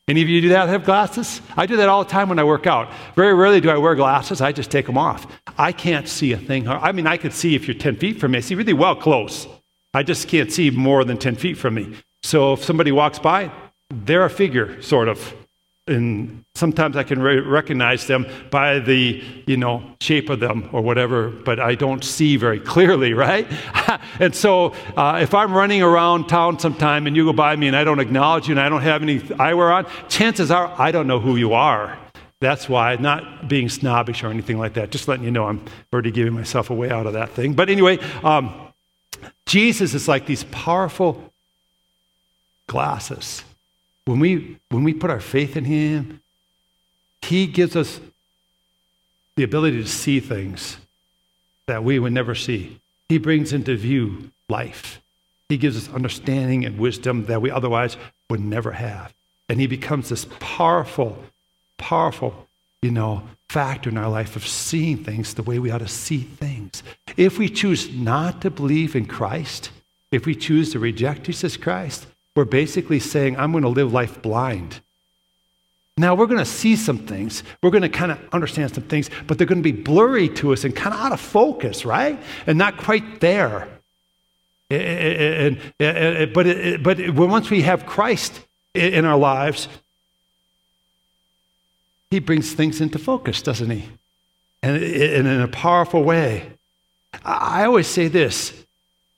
Any 0.07 0.23
of 0.23 0.28
you 0.28 0.43
do 0.43 0.50
that, 0.50 0.69
have 0.69 0.85
glasses? 0.85 1.40
I 1.57 1.66
do 1.66 1.76
that 1.78 1.88
all 1.88 2.04
the 2.04 2.11
time 2.11 2.28
when 2.28 2.38
I 2.38 2.45
work 2.45 2.69
out. 2.69 2.93
Very 3.16 3.35
rarely 3.35 3.61
do 3.61 3.71
I 3.71 3.78
wear 3.78 3.97
glasses, 3.97 4.40
I 4.40 4.52
just 4.52 4.71
take 4.71 4.87
them 4.87 4.97
off. 4.97 5.26
I 5.59 5.73
can't 5.73 6.07
see 6.07 6.35
a 6.35 6.38
thing. 6.38 6.69
I 6.69 6.93
mean, 6.93 7.09
I 7.09 7.16
could 7.16 7.33
see 7.33 7.57
if 7.57 7.66
you're 7.66 7.76
10 7.76 7.97
feet 7.97 8.21
from 8.21 8.31
me, 8.31 8.38
I 8.38 8.43
see 8.43 8.54
really 8.54 8.75
well 8.75 8.95
close. 8.95 9.49
I 9.95 10.03
just 10.03 10.29
can't 10.29 10.53
see 10.53 10.71
more 10.71 11.05
than 11.05 11.17
10 11.17 11.37
feet 11.37 11.57
from 11.57 11.75
me. 11.75 11.97
So 12.23 12.55
if 12.55 12.65
somebody 12.65 12.91
walks 12.91 13.19
by, 13.19 13.51
they're 13.91 14.25
a 14.25 14.31
figure, 14.31 14.83
sort 14.83 15.09
of. 15.09 15.35
And 15.87 16.43
sometimes 16.55 16.97
I 16.97 17.03
can 17.03 17.21
re- 17.21 17.41
recognize 17.41 18.07
them 18.07 18.27
by 18.51 18.79
the, 18.79 19.23
you 19.47 19.59
know, 19.59 19.85
shape 20.01 20.31
of 20.31 20.41
them 20.41 20.71
or 20.73 20.81
whatever, 20.81 21.29
but 21.29 21.61
I 21.61 21.75
don't 21.75 22.03
see 22.03 22.37
very 22.37 22.59
clearly, 22.59 23.13
right? 23.29 23.47
and 24.19 24.35
so 24.35 24.75
uh, 24.97 25.19
if 25.23 25.35
I'm 25.35 25.53
running 25.53 25.83
around 25.83 26.27
town 26.27 26.59
sometime 26.59 27.07
and 27.07 27.15
you 27.15 27.27
go 27.27 27.35
by 27.35 27.55
me 27.55 27.67
and 27.69 27.77
I 27.77 27.85
don't 27.85 28.01
acknowledge 28.01 28.49
you 28.49 28.53
and 28.53 28.61
I 28.61 28.69
don't 28.71 28.83
have 28.83 29.03
any 29.03 29.21
eyewear 29.21 29.75
on, 29.75 29.87
chances 30.09 30.51
are 30.51 30.75
I 30.79 30.91
don't 30.91 31.07
know 31.07 31.21
who 31.21 31.37
you 31.37 31.53
are. 31.53 31.99
That's 32.41 32.69
why, 32.69 32.97
not 32.97 33.49
being 33.49 33.69
snobbish 33.69 34.25
or 34.25 34.29
anything 34.29 34.59
like 34.59 34.75
that, 34.75 34.91
just 34.91 35.07
letting 35.07 35.25
you 35.25 35.31
know 35.31 35.47
I'm 35.47 35.65
already 35.93 36.11
giving 36.11 36.33
myself 36.33 36.71
away 36.71 36.91
out 36.91 37.07
of 37.07 37.13
that 37.13 37.31
thing. 37.31 37.55
But 37.55 37.71
anyway, 37.71 37.99
um, 38.23 38.63
Jesus 39.47 39.95
is 39.95 40.09
like 40.09 40.26
these 40.26 40.45
powerful 40.45 41.33
glasses. 42.66 43.45
When 44.04 44.21
we, 44.21 44.59
when 44.71 44.85
we 44.85 44.95
put 44.95 45.11
our 45.11 45.21
faith 45.21 45.57
in 45.57 45.64
Him, 45.64 46.21
He 47.23 47.47
gives 47.47 47.76
us 47.76 48.00
the 49.37 49.45
ability 49.45 49.83
to 49.83 49.88
see 49.88 50.21
things 50.21 50.76
that 51.66 51.83
we 51.83 51.99
would 51.99 52.12
never 52.12 52.35
see. 52.35 52.78
He 53.09 53.19
brings 53.19 53.52
into 53.52 53.76
view 53.76 54.31
life. 54.49 55.00
He 55.49 55.57
gives 55.57 55.76
us 55.76 55.93
understanding 55.93 56.64
and 56.64 56.78
wisdom 56.78 57.26
that 57.26 57.43
we 57.43 57.50
otherwise 57.50 57.97
would 58.31 58.40
never 58.40 58.73
have. 58.73 59.12
And 59.49 59.61
He 59.61 59.66
becomes 59.66 60.09
this 60.09 60.26
powerful, 60.40 61.23
powerful, 61.78 62.47
you 62.83 62.90
know, 62.90 63.23
factor 63.49 63.91
in 63.91 63.97
our 63.97 64.09
life 64.09 64.37
of 64.37 64.47
seeing 64.47 65.05
things 65.05 65.35
the 65.35 65.43
way 65.43 65.59
we 65.59 65.71
ought 65.71 65.79
to 65.79 65.89
see 65.89 66.19
things. 66.19 66.83
If 67.17 67.39
we 67.39 67.49
choose 67.49 67.93
not 67.93 68.43
to 68.43 68.51
believe 68.51 68.97
in 68.97 69.07
Christ, 69.07 69.71
if 70.11 70.27
we 70.27 70.35
choose 70.35 70.73
to 70.73 70.79
reject 70.79 71.25
Jesus 71.25 71.57
Christ, 71.57 72.07
we're 72.35 72.45
basically 72.45 72.99
saying, 72.99 73.37
I'm 73.37 73.53
going 73.53 73.63
to 73.63 73.69
live 73.69 73.93
life 73.93 74.21
blind. 74.21 74.81
Now, 75.97 76.17
we're 76.17 76.27
going 76.27 76.41
to 76.41 76.45
see 76.45 76.75
some 76.75 76.99
things. 76.99 77.45
We're 77.63 77.71
going 77.71 77.83
to 77.83 77.89
kind 77.89 78.11
of 78.11 78.19
understand 78.33 78.75
some 78.75 78.83
things, 78.85 79.09
but 79.29 79.39
they're 79.39 79.47
going 79.47 79.63
to 79.63 79.73
be 79.73 79.81
blurry 79.81 80.29
to 80.31 80.53
us 80.53 80.65
and 80.65 80.75
kind 80.75 80.93
of 80.93 81.01
out 81.01 81.13
of 81.13 81.21
focus, 81.21 81.85
right? 81.85 82.19
And 82.49 82.59
not 82.59 82.79
quite 82.79 83.21
there. 83.21 83.69
And, 84.71 85.61
and, 85.79 85.87
and, 85.97 86.33
but, 86.33 86.83
but 86.83 87.15
once 87.15 87.51
we 87.51 87.63
have 87.63 87.87
Christ 87.87 88.41
in 88.75 89.05
our 89.05 89.17
lives, 89.17 89.69
he 92.14 92.21
brings 92.21 92.52
things 92.52 92.80
into 92.80 92.97
focus, 92.97 93.42
doesn't 93.42 93.71
he? 93.71 93.88
And, 94.62 94.80
in 94.80 95.40
a 95.40 95.49
powerful 95.49 96.04
way. 96.04 96.52
I 97.25 97.64
always 97.64 97.88
say 97.88 98.06
this, 98.06 98.64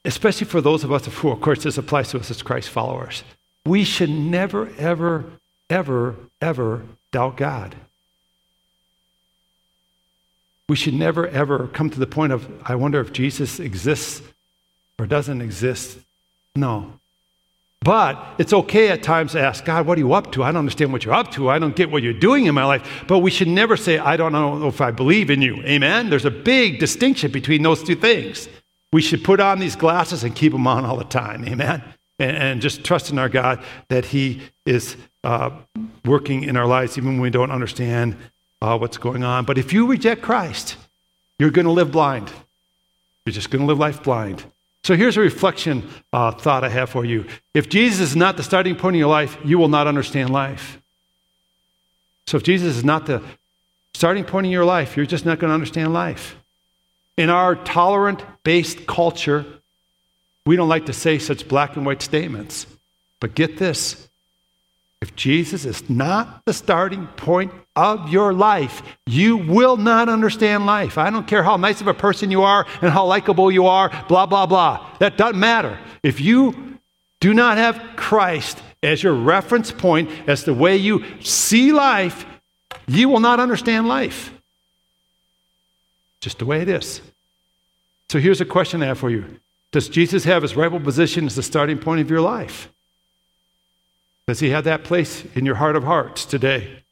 especially 0.04 0.46
for 0.46 0.62
those 0.62 0.82
of 0.82 0.90
us 0.90 1.04
who, 1.04 1.28
of 1.28 1.40
course, 1.42 1.62
this 1.62 1.76
applies 1.76 2.10
to 2.10 2.18
us 2.18 2.30
as 2.30 2.42
Christ 2.42 2.70
followers. 2.70 3.22
We 3.66 3.84
should 3.84 4.08
never, 4.08 4.70
ever, 4.78 5.26
ever, 5.68 6.16
ever 6.40 6.82
doubt 7.12 7.36
God. 7.36 7.76
We 10.68 10.76
should 10.76 10.94
never, 10.94 11.28
ever 11.28 11.68
come 11.68 11.90
to 11.90 12.00
the 12.00 12.06
point 12.06 12.32
of, 12.32 12.48
I 12.64 12.76
wonder 12.76 12.98
if 13.00 13.12
Jesus 13.12 13.60
exists 13.60 14.22
or 14.98 15.06
doesn't 15.06 15.42
exist. 15.42 15.98
No. 16.54 16.94
But 17.86 18.20
it's 18.36 18.52
okay 18.52 18.88
at 18.88 19.04
times 19.04 19.30
to 19.32 19.40
ask, 19.40 19.64
God, 19.64 19.86
what 19.86 19.96
are 19.96 20.00
you 20.00 20.12
up 20.12 20.32
to? 20.32 20.42
I 20.42 20.48
don't 20.48 20.58
understand 20.58 20.92
what 20.92 21.04
you're 21.04 21.14
up 21.14 21.30
to. 21.30 21.48
I 21.48 21.60
don't 21.60 21.76
get 21.76 21.88
what 21.88 22.02
you're 22.02 22.12
doing 22.12 22.46
in 22.46 22.54
my 22.56 22.64
life. 22.64 23.04
But 23.06 23.20
we 23.20 23.30
should 23.30 23.46
never 23.46 23.76
say, 23.76 23.96
I 23.96 24.16
don't 24.16 24.32
know 24.32 24.66
if 24.66 24.80
I 24.80 24.90
believe 24.90 25.30
in 25.30 25.40
you. 25.40 25.62
Amen? 25.62 26.10
There's 26.10 26.24
a 26.24 26.30
big 26.32 26.80
distinction 26.80 27.30
between 27.30 27.62
those 27.62 27.84
two 27.84 27.94
things. 27.94 28.48
We 28.92 29.02
should 29.02 29.22
put 29.22 29.38
on 29.38 29.60
these 29.60 29.76
glasses 29.76 30.24
and 30.24 30.34
keep 30.34 30.50
them 30.50 30.66
on 30.66 30.84
all 30.84 30.96
the 30.96 31.04
time. 31.04 31.44
Amen? 31.44 31.80
And, 32.18 32.36
and 32.36 32.60
just 32.60 32.82
trust 32.82 33.12
in 33.12 33.20
our 33.20 33.28
God 33.28 33.62
that 33.86 34.06
He 34.06 34.42
is 34.64 34.96
uh, 35.22 35.50
working 36.04 36.42
in 36.42 36.56
our 36.56 36.66
lives 36.66 36.98
even 36.98 37.10
when 37.10 37.20
we 37.20 37.30
don't 37.30 37.52
understand 37.52 38.16
uh, 38.62 38.76
what's 38.76 38.98
going 38.98 39.22
on. 39.22 39.44
But 39.44 39.58
if 39.58 39.72
you 39.72 39.86
reject 39.86 40.22
Christ, 40.22 40.76
you're 41.38 41.52
going 41.52 41.66
to 41.66 41.72
live 41.72 41.92
blind. 41.92 42.32
You're 43.26 43.32
just 43.32 43.50
going 43.50 43.62
to 43.62 43.66
live 43.68 43.78
life 43.78 44.02
blind. 44.02 44.44
So 44.86 44.94
here's 44.94 45.16
a 45.16 45.20
reflection 45.20 45.82
uh, 46.12 46.30
thought 46.30 46.62
I 46.62 46.68
have 46.68 46.90
for 46.90 47.04
you. 47.04 47.26
If 47.54 47.68
Jesus 47.68 48.10
is 48.10 48.14
not 48.14 48.36
the 48.36 48.44
starting 48.44 48.76
point 48.76 48.94
of 48.94 49.00
your 49.00 49.08
life, 49.08 49.36
you 49.44 49.58
will 49.58 49.66
not 49.66 49.88
understand 49.88 50.30
life. 50.30 50.80
So 52.28 52.36
if 52.36 52.44
Jesus 52.44 52.76
is 52.76 52.84
not 52.84 53.04
the 53.04 53.20
starting 53.94 54.22
point 54.22 54.46
of 54.46 54.52
your 54.52 54.64
life, 54.64 54.96
you're 54.96 55.04
just 55.04 55.26
not 55.26 55.40
going 55.40 55.48
to 55.48 55.54
understand 55.54 55.92
life. 55.92 56.36
In 57.16 57.30
our 57.30 57.56
tolerant 57.56 58.22
based 58.44 58.86
culture, 58.86 59.44
we 60.44 60.54
don't 60.54 60.68
like 60.68 60.86
to 60.86 60.92
say 60.92 61.18
such 61.18 61.48
black 61.48 61.74
and 61.74 61.84
white 61.84 62.00
statements. 62.00 62.68
But 63.18 63.34
get 63.34 63.58
this 63.58 64.06
if 65.06 65.14
Jesus 65.14 65.64
is 65.64 65.88
not 65.88 66.44
the 66.46 66.52
starting 66.52 67.06
point 67.06 67.52
of 67.76 68.08
your 68.08 68.32
life, 68.32 68.82
you 69.06 69.36
will 69.36 69.76
not 69.76 70.08
understand 70.08 70.66
life. 70.66 70.98
I 70.98 71.10
don't 71.10 71.28
care 71.28 71.44
how 71.44 71.56
nice 71.56 71.80
of 71.80 71.86
a 71.86 71.94
person 71.94 72.32
you 72.32 72.42
are 72.42 72.66
and 72.82 72.90
how 72.90 73.06
likable 73.06 73.52
you 73.52 73.68
are, 73.68 73.88
blah, 74.08 74.26
blah, 74.26 74.46
blah. 74.46 74.84
That 74.98 75.16
doesn't 75.16 75.38
matter. 75.38 75.78
If 76.02 76.20
you 76.20 76.80
do 77.20 77.32
not 77.32 77.56
have 77.56 77.80
Christ 77.94 78.60
as 78.82 79.04
your 79.04 79.14
reference 79.14 79.70
point, 79.70 80.10
as 80.26 80.42
the 80.42 80.52
way 80.52 80.76
you 80.76 81.04
see 81.20 81.70
life, 81.70 82.26
you 82.88 83.08
will 83.08 83.20
not 83.20 83.38
understand 83.38 83.86
life. 83.86 84.32
Just 86.20 86.40
the 86.40 86.46
way 86.46 86.62
it 86.62 86.68
is. 86.68 87.00
So 88.08 88.18
here's 88.18 88.40
a 88.40 88.44
question 88.44 88.82
I 88.82 88.86
have 88.86 88.98
for 88.98 89.10
you 89.10 89.24
Does 89.70 89.88
Jesus 89.88 90.24
have 90.24 90.42
his 90.42 90.56
rightful 90.56 90.80
position 90.80 91.26
as 91.26 91.36
the 91.36 91.44
starting 91.44 91.78
point 91.78 92.00
of 92.00 92.10
your 92.10 92.22
life? 92.22 92.72
Does 94.26 94.40
he 94.40 94.50
have 94.50 94.64
that 94.64 94.84
place 94.84 95.24
in 95.34 95.46
your 95.46 95.54
heart 95.54 95.76
of 95.76 95.84
hearts 95.84 96.24
today? 96.24 96.82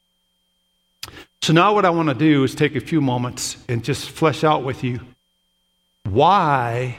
So, 1.41 1.53
now 1.53 1.73
what 1.73 1.85
I 1.85 1.89
want 1.89 2.09
to 2.09 2.15
do 2.15 2.43
is 2.43 2.55
take 2.55 2.75
a 2.75 2.79
few 2.79 3.01
moments 3.01 3.57
and 3.67 3.83
just 3.83 4.09
flesh 4.09 4.43
out 4.43 4.63
with 4.63 4.83
you 4.83 5.01
why 6.03 6.97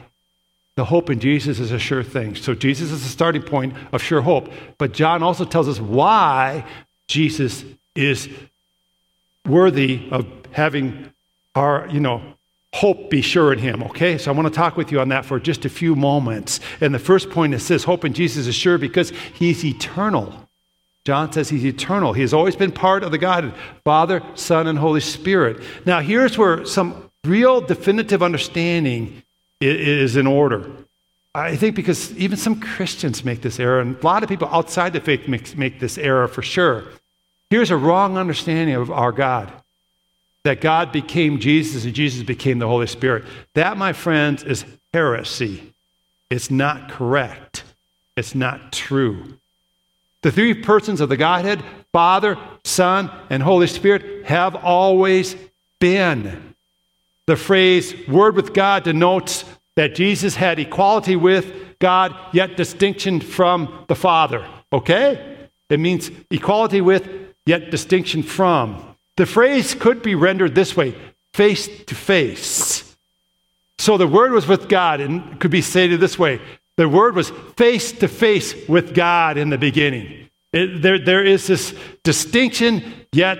the 0.76 0.84
hope 0.84 1.08
in 1.10 1.20
Jesus 1.20 1.58
is 1.58 1.72
a 1.72 1.78
sure 1.78 2.02
thing. 2.02 2.36
So, 2.36 2.54
Jesus 2.54 2.92
is 2.92 3.02
the 3.02 3.08
starting 3.08 3.42
point 3.42 3.74
of 3.92 4.02
sure 4.02 4.20
hope. 4.20 4.52
But 4.78 4.92
John 4.92 5.22
also 5.22 5.44
tells 5.44 5.68
us 5.68 5.80
why 5.80 6.64
Jesus 7.08 7.64
is 7.94 8.28
worthy 9.46 10.06
of 10.10 10.26
having 10.52 11.12
our, 11.54 11.88
you 11.88 12.00
know, 12.00 12.22
hope 12.76 13.08
be 13.08 13.22
sure 13.22 13.54
in 13.54 13.58
him 13.58 13.82
okay? 13.82 14.18
So 14.18 14.30
i 14.30 14.34
want 14.34 14.46
to 14.46 14.54
talk 14.54 14.76
with 14.76 14.92
you 14.92 15.00
on 15.00 15.08
that 15.08 15.24
for 15.24 15.40
just 15.40 15.64
a 15.64 15.70
few 15.70 15.96
moments. 15.96 16.60
And 16.82 16.94
the 16.94 16.98
first 16.98 17.30
point 17.30 17.54
is 17.54 17.66
this 17.66 17.84
hope 17.84 18.04
in 18.04 18.12
jesus 18.12 18.46
is 18.46 18.54
sure 18.54 18.76
because 18.76 19.10
he's 19.34 19.64
eternal. 19.64 20.48
John 21.06 21.32
says 21.32 21.48
he's 21.48 21.64
eternal. 21.64 22.12
He 22.12 22.20
has 22.22 22.34
always 22.34 22.56
been 22.56 22.72
part 22.72 23.02
of 23.02 23.12
the 23.12 23.18
god 23.18 23.54
father 23.82 24.22
son 24.34 24.66
and 24.66 24.78
holy 24.78 25.00
spirit. 25.00 25.62
Now 25.86 26.00
here's 26.00 26.36
where 26.36 26.66
some 26.66 27.10
real 27.24 27.62
definitive 27.62 28.22
understanding 28.22 29.22
is 29.60 30.16
in 30.16 30.26
order. 30.26 30.70
I 31.34 31.56
think 31.56 31.76
because 31.76 32.14
even 32.16 32.36
some 32.36 32.60
christians 32.60 33.24
make 33.24 33.40
this 33.40 33.58
error 33.58 33.80
and 33.80 33.96
a 33.96 34.04
lot 34.04 34.22
of 34.22 34.28
people 34.28 34.48
outside 34.52 34.92
the 34.92 35.00
faith 35.00 35.28
make, 35.28 35.56
make 35.56 35.80
this 35.80 35.96
error 35.96 36.28
for 36.28 36.42
sure. 36.42 36.84
Here's 37.48 37.70
a 37.70 37.76
wrong 37.76 38.18
understanding 38.18 38.74
of 38.74 38.90
our 38.90 39.12
god 39.12 39.50
that 40.46 40.60
God 40.60 40.92
became 40.92 41.40
Jesus 41.40 41.84
and 41.84 41.92
Jesus 41.92 42.22
became 42.22 42.60
the 42.60 42.68
Holy 42.68 42.86
Spirit. 42.86 43.24
That, 43.54 43.76
my 43.76 43.92
friends, 43.92 44.44
is 44.44 44.64
heresy. 44.94 45.72
It's 46.30 46.52
not 46.52 46.88
correct. 46.88 47.64
It's 48.16 48.32
not 48.32 48.72
true. 48.72 49.24
The 50.22 50.30
three 50.30 50.54
persons 50.54 51.00
of 51.00 51.08
the 51.08 51.16
Godhead, 51.16 51.64
Father, 51.92 52.38
Son, 52.62 53.10
and 53.28 53.42
Holy 53.42 53.66
Spirit, 53.66 54.26
have 54.26 54.54
always 54.54 55.34
been. 55.80 56.54
The 57.26 57.36
phrase 57.36 57.94
word 58.06 58.36
with 58.36 58.54
God 58.54 58.84
denotes 58.84 59.44
that 59.74 59.96
Jesus 59.96 60.36
had 60.36 60.60
equality 60.60 61.16
with 61.16 61.78
God, 61.80 62.14
yet 62.32 62.56
distinction 62.56 63.20
from 63.20 63.84
the 63.88 63.96
Father. 63.96 64.46
Okay? 64.72 65.48
It 65.68 65.80
means 65.80 66.08
equality 66.30 66.80
with, 66.80 67.08
yet 67.44 67.72
distinction 67.72 68.22
from. 68.22 68.95
The 69.16 69.26
phrase 69.26 69.74
could 69.74 70.02
be 70.02 70.14
rendered 70.14 70.54
this 70.54 70.76
way 70.76 70.94
face 71.32 71.68
to 71.84 71.94
face. 71.94 72.96
So 73.78 73.98
the 73.98 74.08
Word 74.08 74.32
was 74.32 74.46
with 74.46 74.68
God, 74.68 75.00
and 75.00 75.38
could 75.38 75.50
be 75.50 75.62
stated 75.62 76.00
this 76.00 76.18
way 76.18 76.40
The 76.76 76.88
Word 76.88 77.14
was 77.14 77.30
face 77.56 77.92
to 77.92 78.08
face 78.08 78.54
with 78.68 78.94
God 78.94 79.36
in 79.36 79.50
the 79.50 79.58
beginning. 79.58 80.28
It, 80.52 80.80
there, 80.82 80.98
there 80.98 81.24
is 81.24 81.46
this 81.46 81.74
distinction, 82.02 83.06
yet 83.12 83.38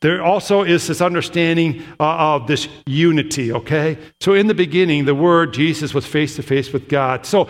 there 0.00 0.22
also 0.22 0.62
is 0.62 0.86
this 0.86 1.00
understanding 1.00 1.82
uh, 1.98 2.34
of 2.34 2.46
this 2.46 2.68
unity, 2.86 3.52
okay? 3.52 3.98
So 4.20 4.34
in 4.34 4.46
the 4.46 4.54
beginning, 4.54 5.04
the 5.04 5.14
Word, 5.14 5.52
Jesus, 5.52 5.94
was 5.94 6.06
face 6.06 6.36
to 6.36 6.42
face 6.42 6.72
with 6.72 6.88
God. 6.88 7.26
So 7.26 7.48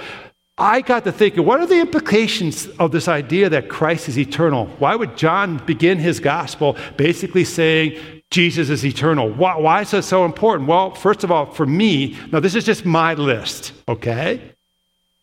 I 0.60 0.82
got 0.82 1.04
to 1.04 1.12
thinking, 1.12 1.46
what 1.46 1.60
are 1.60 1.66
the 1.66 1.80
implications 1.80 2.68
of 2.78 2.92
this 2.92 3.08
idea 3.08 3.48
that 3.48 3.70
Christ 3.70 4.10
is 4.10 4.18
eternal? 4.18 4.66
Why 4.78 4.94
would 4.94 5.16
John 5.16 5.56
begin 5.64 5.98
his 5.98 6.20
gospel 6.20 6.76
basically 6.98 7.44
saying 7.44 7.98
Jesus 8.30 8.68
is 8.68 8.84
eternal? 8.84 9.30
Why, 9.30 9.56
why 9.56 9.80
is 9.80 9.90
that 9.92 10.02
so 10.02 10.26
important? 10.26 10.68
Well, 10.68 10.94
first 10.94 11.24
of 11.24 11.32
all, 11.32 11.46
for 11.46 11.64
me, 11.64 12.18
now 12.30 12.40
this 12.40 12.54
is 12.54 12.64
just 12.64 12.84
my 12.84 13.14
list, 13.14 13.72
okay? 13.88 14.52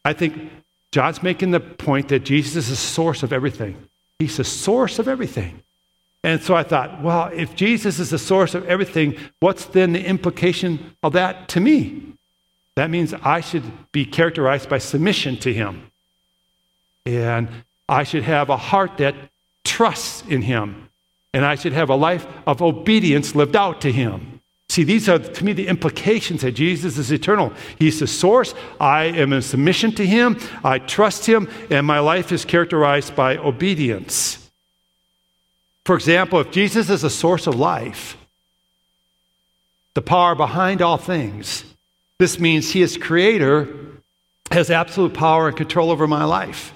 I 0.04 0.14
think 0.14 0.52
John's 0.92 1.22
making 1.22 1.52
the 1.52 1.60
point 1.60 2.08
that 2.10 2.26
Jesus 2.26 2.56
is 2.56 2.70
the 2.70 2.76
source 2.76 3.22
of 3.22 3.32
everything. 3.32 3.78
He's 4.18 4.38
the 4.38 4.44
source 4.44 4.98
of 4.98 5.08
everything. 5.08 5.62
And 6.24 6.42
so 6.42 6.56
I 6.56 6.64
thought, 6.64 7.04
well, 7.04 7.30
if 7.32 7.56
Jesus 7.56 8.00
is 8.00 8.10
the 8.10 8.18
source 8.18 8.56
of 8.56 8.66
everything, 8.66 9.16
what's 9.40 9.66
then 9.66 9.94
the 9.94 10.04
implication 10.04 10.96
of 11.04 11.14
that 11.14 11.48
to 11.50 11.60
me? 11.60 12.17
That 12.78 12.92
means 12.92 13.12
I 13.24 13.42
should 13.42 13.64
be 13.92 14.06
characterized 14.06 14.70
by 14.70 14.78
submission 14.78 15.36
to 15.38 15.52
him. 15.52 15.90
And 17.08 17.50
I 17.90 18.04
should 18.04 18.22
have 18.22 18.52
a 18.52 18.58
heart 18.58 19.00
that 19.00 19.16
trusts 19.64 20.24
in 20.28 20.44
him. 20.44 20.88
And 21.34 21.44
I 21.44 21.56
should 21.56 21.74
have 21.74 21.90
a 21.90 21.96
life 21.96 22.28
of 22.46 22.62
obedience 22.62 23.34
lived 23.34 23.56
out 23.56 23.82
to 23.82 23.92
him. 23.92 24.42
See, 24.70 24.84
these 24.84 25.10
are 25.10 25.18
to 25.18 25.44
me 25.44 25.54
the 25.54 25.68
implications 25.68 26.42
that 26.42 26.52
Jesus 26.52 27.00
is 27.00 27.12
eternal. 27.12 27.52
He's 27.80 28.00
the 28.00 28.06
source. 28.06 28.54
I 28.80 29.06
am 29.06 29.34
in 29.34 29.42
submission 29.42 29.94
to 29.94 30.06
him. 30.06 30.38
I 30.64 30.78
trust 30.78 31.26
him. 31.26 31.50
And 31.72 31.88
my 31.88 31.98
life 31.98 32.32
is 32.32 32.46
characterized 32.46 33.16
by 33.16 33.38
obedience. 33.38 34.52
For 35.84 35.96
example, 35.96 36.42
if 36.42 36.52
Jesus 36.52 36.92
is 36.92 37.02
the 37.02 37.10
source 37.10 37.48
of 37.48 37.56
life, 37.56 38.18
the 39.96 40.04
power 40.04 40.36
behind 40.36 40.84
all 40.84 40.98
things, 40.98 41.64
this 42.20 42.40
means 42.40 42.72
he 42.72 42.82
is 42.82 42.98
creator, 42.98 43.68
has 44.52 44.72
absolute 44.72 45.14
power 45.14 45.48
and 45.48 45.58
control 45.58 45.92
over 45.92 46.08
my 46.08 46.24
life. 46.24 46.74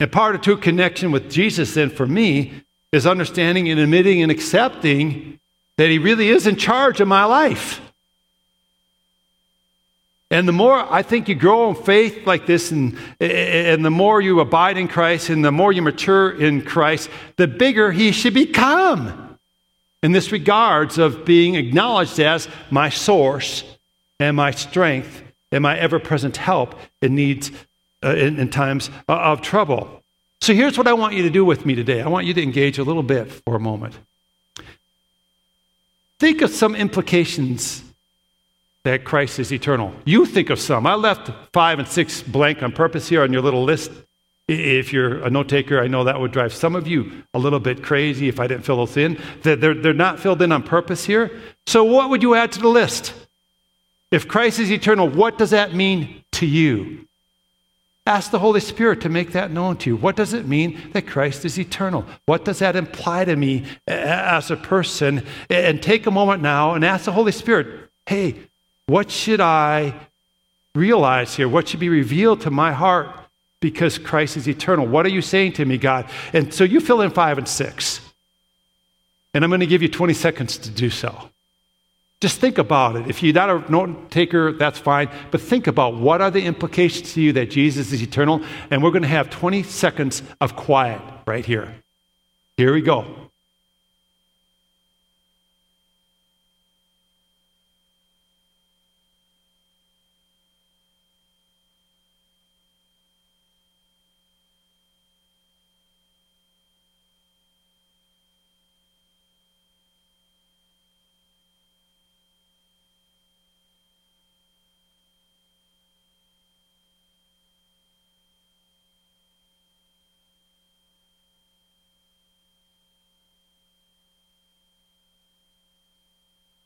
And 0.00 0.10
part 0.10 0.34
of 0.34 0.40
true 0.40 0.56
connection 0.56 1.12
with 1.12 1.30
Jesus, 1.30 1.74
then, 1.74 1.90
for 1.90 2.06
me, 2.06 2.62
is 2.90 3.06
understanding 3.06 3.68
and 3.68 3.78
admitting 3.78 4.22
and 4.22 4.32
accepting 4.32 5.38
that 5.76 5.90
he 5.90 5.98
really 5.98 6.28
is 6.30 6.46
in 6.46 6.56
charge 6.56 7.00
of 7.00 7.08
my 7.08 7.24
life. 7.24 7.80
And 10.30 10.46
the 10.46 10.52
more 10.52 10.76
I 10.76 11.02
think 11.02 11.28
you 11.28 11.34
grow 11.34 11.70
in 11.70 11.74
faith 11.74 12.26
like 12.26 12.46
this, 12.46 12.70
and, 12.70 12.96
and 13.18 13.84
the 13.84 13.90
more 13.90 14.20
you 14.20 14.40
abide 14.40 14.78
in 14.78 14.88
Christ, 14.88 15.28
and 15.28 15.44
the 15.44 15.52
more 15.52 15.72
you 15.72 15.82
mature 15.82 16.30
in 16.30 16.62
Christ, 16.62 17.10
the 17.36 17.48
bigger 17.48 17.90
He 17.92 18.12
should 18.12 18.34
become 18.34 19.29
in 20.02 20.12
this 20.12 20.32
regards 20.32 20.98
of 20.98 21.24
being 21.24 21.54
acknowledged 21.54 22.18
as 22.20 22.48
my 22.70 22.88
source 22.88 23.64
and 24.18 24.36
my 24.36 24.50
strength 24.50 25.22
and 25.52 25.62
my 25.62 25.78
ever 25.78 25.98
present 25.98 26.36
help 26.36 26.74
in 27.02 27.14
needs 27.14 27.50
uh, 28.02 28.14
in, 28.14 28.38
in 28.38 28.48
times 28.48 28.90
of 29.08 29.42
trouble. 29.42 30.02
So 30.40 30.54
here's 30.54 30.78
what 30.78 30.86
I 30.86 30.94
want 30.94 31.14
you 31.14 31.22
to 31.24 31.30
do 31.30 31.44
with 31.44 31.66
me 31.66 31.74
today. 31.74 32.00
I 32.00 32.08
want 32.08 32.26
you 32.26 32.32
to 32.34 32.42
engage 32.42 32.78
a 32.78 32.84
little 32.84 33.02
bit 33.02 33.30
for 33.30 33.54
a 33.56 33.60
moment. 33.60 33.94
Think 36.18 36.40
of 36.42 36.50
some 36.50 36.74
implications 36.74 37.82
that 38.84 39.04
Christ 39.04 39.38
is 39.38 39.52
eternal. 39.52 39.92
You 40.04 40.24
think 40.24 40.48
of 40.48 40.58
some. 40.58 40.86
I 40.86 40.94
left 40.94 41.30
five 41.52 41.78
and 41.78 41.86
six 41.86 42.22
blank 42.22 42.62
on 42.62 42.72
purpose 42.72 43.08
here 43.08 43.22
on 43.22 43.32
your 43.32 43.42
little 43.42 43.64
list. 43.64 43.90
If 44.52 44.92
you're 44.92 45.22
a 45.22 45.30
note 45.30 45.48
taker, 45.48 45.80
I 45.80 45.86
know 45.86 46.02
that 46.02 46.18
would 46.18 46.32
drive 46.32 46.52
some 46.52 46.74
of 46.74 46.88
you 46.88 47.22
a 47.34 47.38
little 47.38 47.60
bit 47.60 47.84
crazy 47.84 48.28
if 48.28 48.40
I 48.40 48.48
didn't 48.48 48.64
fill 48.64 48.78
those 48.78 48.96
in. 48.96 49.16
They're, 49.42 49.56
they're 49.56 49.94
not 49.94 50.18
filled 50.18 50.42
in 50.42 50.50
on 50.50 50.64
purpose 50.64 51.04
here. 51.04 51.30
So, 51.66 51.84
what 51.84 52.10
would 52.10 52.20
you 52.20 52.34
add 52.34 52.50
to 52.52 52.60
the 52.60 52.68
list? 52.68 53.14
If 54.10 54.26
Christ 54.26 54.58
is 54.58 54.72
eternal, 54.72 55.08
what 55.08 55.38
does 55.38 55.50
that 55.50 55.72
mean 55.72 56.24
to 56.32 56.46
you? 56.46 57.06
Ask 58.06 58.32
the 58.32 58.40
Holy 58.40 58.58
Spirit 58.58 59.02
to 59.02 59.08
make 59.08 59.30
that 59.32 59.52
known 59.52 59.76
to 59.78 59.90
you. 59.90 59.96
What 59.96 60.16
does 60.16 60.32
it 60.32 60.48
mean 60.48 60.80
that 60.94 61.06
Christ 61.06 61.44
is 61.44 61.56
eternal? 61.56 62.04
What 62.26 62.44
does 62.44 62.58
that 62.58 62.74
imply 62.74 63.24
to 63.26 63.36
me 63.36 63.66
as 63.86 64.50
a 64.50 64.56
person? 64.56 65.24
And 65.48 65.80
take 65.80 66.06
a 66.06 66.10
moment 66.10 66.42
now 66.42 66.74
and 66.74 66.84
ask 66.84 67.04
the 67.04 67.12
Holy 67.12 67.30
Spirit, 67.30 67.88
hey, 68.06 68.34
what 68.86 69.12
should 69.12 69.40
I 69.40 69.94
realize 70.74 71.36
here? 71.36 71.48
What 71.48 71.68
should 71.68 71.78
be 71.78 71.88
revealed 71.88 72.40
to 72.40 72.50
my 72.50 72.72
heart 72.72 73.19
because 73.60 73.98
Christ 73.98 74.36
is 74.36 74.48
eternal? 74.48 74.86
What 74.86 75.06
are 75.06 75.10
you 75.10 75.22
saying 75.22 75.52
to 75.54 75.64
me, 75.64 75.78
God? 75.78 76.08
And 76.32 76.52
so 76.52 76.64
you 76.64 76.80
fill 76.80 77.02
in 77.02 77.10
five 77.10 77.38
and 77.38 77.46
six. 77.46 78.00
And 79.32 79.44
I'm 79.44 79.50
going 79.50 79.60
to 79.60 79.66
give 79.66 79.82
you 79.82 79.88
20 79.88 80.12
seconds 80.14 80.58
to 80.58 80.70
do 80.70 80.90
so. 80.90 81.30
Just 82.20 82.38
think 82.38 82.58
about 82.58 82.96
it. 82.96 83.08
If 83.08 83.22
you're 83.22 83.32
not 83.32 83.48
a 83.48 83.72
note 83.72 84.10
taker, 84.10 84.52
that's 84.52 84.78
fine. 84.78 85.08
But 85.30 85.40
think 85.40 85.66
about 85.66 85.94
what 85.94 86.20
are 86.20 86.30
the 86.30 86.44
implications 86.44 87.14
to 87.14 87.20
you 87.20 87.32
that 87.34 87.50
Jesus 87.50 87.92
is 87.92 88.02
eternal. 88.02 88.42
And 88.70 88.82
we're 88.82 88.90
going 88.90 89.02
to 89.02 89.08
have 89.08 89.30
20 89.30 89.62
seconds 89.62 90.22
of 90.40 90.54
quiet 90.54 91.00
right 91.26 91.46
here. 91.46 91.74
Here 92.56 92.74
we 92.74 92.82
go. 92.82 93.19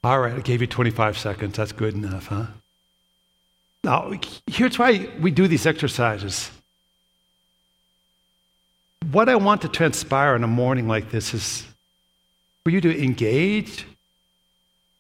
All 0.05 0.21
right, 0.21 0.35
I 0.35 0.41
gave 0.41 0.61
you 0.61 0.67
25 0.67 1.17
seconds. 1.17 1.57
That's 1.57 1.73
good 1.73 1.95
enough, 1.95 2.27
huh? 2.27 2.49
Now, 3.83 4.13
here's 4.47 4.79
why 4.79 5.09
we 5.19 5.31
do 5.31 5.49
these 5.49 5.65
exercises. 5.65 6.51
What 9.11 9.31
I 9.31 9.37
want 9.37 9.63
to 9.63 9.69
transpire 9.69 10.37
in 10.37 10.45
a 10.45 10.47
morning 10.47 10.89
like 10.89 11.11
this 11.11 11.33
is 11.33 11.67
for 12.65 12.71
you 12.71 12.83
to 12.83 13.03
engage 13.03 13.87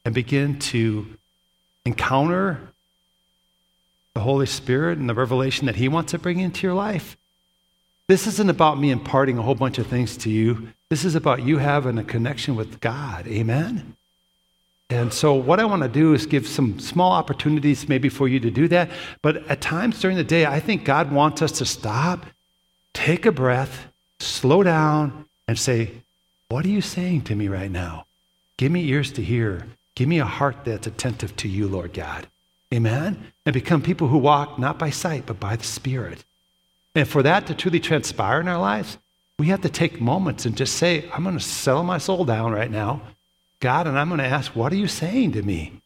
and 0.07 0.15
begin 0.15 0.59
to 0.61 1.07
encounter 1.85 2.61
the 4.15 4.21
Holy 4.21 4.47
Spirit 4.47 4.97
and 4.97 5.09
the 5.09 5.15
revelation 5.15 5.67
that 5.67 5.77
He 5.77 5.87
wants 5.87 6.13
to 6.13 6.19
bring 6.19 6.41
into 6.41 6.67
your 6.67 6.75
life. 6.75 7.19
This 8.09 8.27
isn't 8.27 8.49
about 8.49 8.79
me 8.79 8.91
imparting 8.91 9.37
a 9.37 9.43
whole 9.43 9.55
bunch 9.55 9.77
of 9.79 9.87
things 9.87 10.17
to 10.19 10.31
you. 10.31 10.69
This 10.89 11.05
is 11.05 11.15
about 11.15 11.43
you 11.43 11.59
having 11.59 11.99
a 11.99 12.05
connection 12.05 12.57
with 12.57 12.81
God. 12.81 13.27
Amen? 13.27 13.97
And 14.91 15.13
so, 15.13 15.35
what 15.35 15.61
I 15.61 15.65
want 15.65 15.83
to 15.83 15.89
do 15.89 16.13
is 16.13 16.27
give 16.27 16.47
some 16.47 16.79
small 16.79 17.13
opportunities 17.13 17.89
maybe 17.89 18.09
for 18.09 18.29
you 18.29 18.39
to 18.41 18.51
do 18.51 18.69
that. 18.69 18.91
But 19.23 19.39
at 19.49 19.61
times 19.61 20.01
during 20.01 20.17
the 20.17 20.25
day, 20.25 20.45
I 20.45 20.61
think 20.61 20.85
God 20.85 21.11
wants 21.11 21.41
us 21.41 21.53
to 21.53 21.65
stop, 21.65 22.27
take 22.93 23.25
a 23.25 23.33
breath, 23.33 23.87
slow 24.21 24.63
down, 24.63 25.25
and 25.49 25.59
say, 25.59 25.91
What 26.49 26.65
are 26.65 26.69
you 26.69 26.83
saying 26.83 27.23
to 27.23 27.35
me 27.35 27.49
right 27.49 27.71
now? 27.71 28.07
Give 28.57 28.71
me 28.71 28.89
ears 28.89 29.11
to 29.13 29.23
hear. 29.23 29.67
Give 29.95 30.09
me 30.09 30.19
a 30.19 30.25
heart 30.25 30.65
that's 30.65 30.87
attentive 30.87 31.35
to 31.37 31.49
you, 31.49 31.67
Lord 31.67 31.93
God. 31.93 32.27
Amen? 32.73 33.33
And 33.47 33.55
become 33.55 33.83
people 33.83 34.09
who 34.09 34.19
walk 34.19 34.59
not 34.59 34.79
by 34.79 34.91
sight, 34.91 35.27
but 35.27 35.41
by 35.41 35.57
the 35.57 35.65
Spirit. 35.65 36.25
And 36.95 37.09
for 37.09 37.23
that 37.23 37.47
to 37.47 37.55
truly 37.55 37.81
transpire 37.81 38.41
in 38.41 38.49
our 38.49 38.59
lives, 38.59 38.99
we 39.39 39.47
have 39.47 39.63
to 39.63 39.69
take 39.69 40.01
moments 40.01 40.47
and 40.47 40.57
just 40.57 40.77
say, 40.77 41.09
I'm 41.13 41.25
going 41.25 41.39
to 41.39 41.45
settle 41.45 41.83
my 41.83 41.99
soul 41.99 42.25
down 42.25 42.53
right 42.53 42.71
now. 42.71 43.03
God, 43.61 43.87
and 43.87 43.99
I'm 43.99 44.09
going 44.09 44.19
to 44.19 44.27
ask, 44.27 44.55
what 44.55 44.73
are 44.73 44.77
you 44.77 44.89
saying 44.89 45.33
to 45.33 45.43
me? 45.43 45.81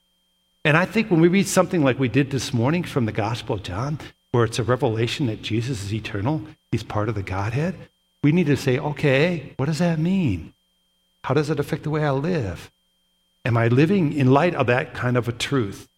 And 0.65 0.77
I 0.77 0.85
think 0.85 1.11
when 1.11 1.21
we 1.21 1.29
read 1.29 1.47
something 1.47 1.83
like 1.83 1.99
we 1.99 2.09
did 2.09 2.31
this 2.31 2.53
morning 2.53 2.83
from 2.83 3.07
the 3.07 3.13
Gospel 3.13 3.57
of 3.57 3.63
John, 3.63 3.99
where 4.33 4.45
it's 4.45 4.59
a 4.59 4.65
revelation 4.65 5.27
that 5.27 5.43
Jesus 5.43 5.83
is 5.83 5.95
eternal, 5.95 6.43
he's 6.71 6.83
part 6.83 7.09
of 7.09 7.15
the 7.15 7.23
Godhead, 7.23 7.75
we 8.23 8.33
need 8.33 8.47
to 8.47 8.57
say, 8.57 8.79
okay, 8.79 9.55
what 9.57 9.67
does 9.67 9.79
that 9.79 9.99
mean? 9.99 10.53
How 11.25 11.35
does 11.35 11.51
it 11.51 11.61
affect 11.61 11.85
the 11.85 11.91
way 11.91 12.05
I 12.05 12.11
live? 12.11 12.71
Am 13.45 13.57
I 13.57 13.69
living 13.69 14.13
in 14.13 14.33
light 14.33 14.55
of 14.55 14.67
that 14.67 14.95
kind 14.95 15.17
of 15.17 15.29
a 15.29 15.33
truth? 15.33 15.89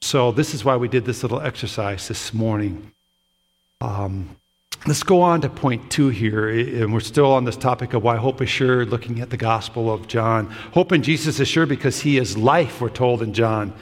So, 0.00 0.30
this 0.30 0.54
is 0.54 0.64
why 0.64 0.76
we 0.76 0.88
did 0.88 1.04
this 1.04 1.22
little 1.22 1.40
exercise 1.40 2.06
this 2.08 2.32
morning. 2.32 2.92
Um, 3.80 4.36
Let's 4.86 5.02
go 5.02 5.20
on 5.20 5.40
to 5.40 5.48
point 5.48 5.90
two 5.90 6.10
here, 6.10 6.48
and 6.48 6.92
we're 6.92 7.00
still 7.00 7.32
on 7.32 7.44
this 7.44 7.56
topic 7.56 7.92
of 7.92 8.02
why 8.02 8.16
hope 8.16 8.40
is 8.40 8.48
sure, 8.48 8.86
looking 8.86 9.20
at 9.20 9.30
the 9.30 9.36
Gospel 9.36 9.92
of 9.92 10.06
John. 10.06 10.46
Hope 10.72 10.92
in 10.92 11.02
Jesus 11.02 11.40
is 11.40 11.48
sure 11.48 11.66
because 11.66 12.00
he 12.00 12.18
is 12.18 12.36
life, 12.36 12.80
we're 12.80 12.88
told 12.88 13.22
in 13.22 13.32
John. 13.32 13.72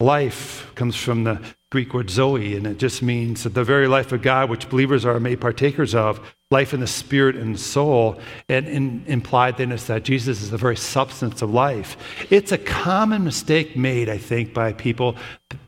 Life 0.00 0.70
comes 0.74 0.96
from 0.96 1.24
the 1.24 1.40
Greek 1.70 1.92
word 1.92 2.08
zoe, 2.08 2.56
and 2.56 2.66
it 2.66 2.78
just 2.78 3.02
means 3.02 3.44
the 3.44 3.64
very 3.64 3.88
life 3.88 4.12
of 4.12 4.22
God, 4.22 4.48
which 4.48 4.68
believers 4.70 5.04
are 5.04 5.18
made 5.20 5.40
partakers 5.40 5.94
of, 5.94 6.20
life 6.50 6.72
in 6.72 6.80
the 6.80 6.86
spirit 6.86 7.36
and 7.36 7.58
soul. 7.58 8.18
And, 8.48 9.06
implied 9.06 9.58
then 9.58 9.72
is 9.72 9.86
that 9.88 10.04
Jesus 10.04 10.42
is 10.42 10.50
the 10.50 10.58
very 10.58 10.76
substance 10.76 11.42
of 11.42 11.52
life. 11.52 11.96
It's 12.30 12.52
a 12.52 12.58
common 12.58 13.24
mistake 13.24 13.76
made, 13.76 14.08
I 14.08 14.18
think, 14.18 14.54
by 14.54 14.72
people 14.72 15.16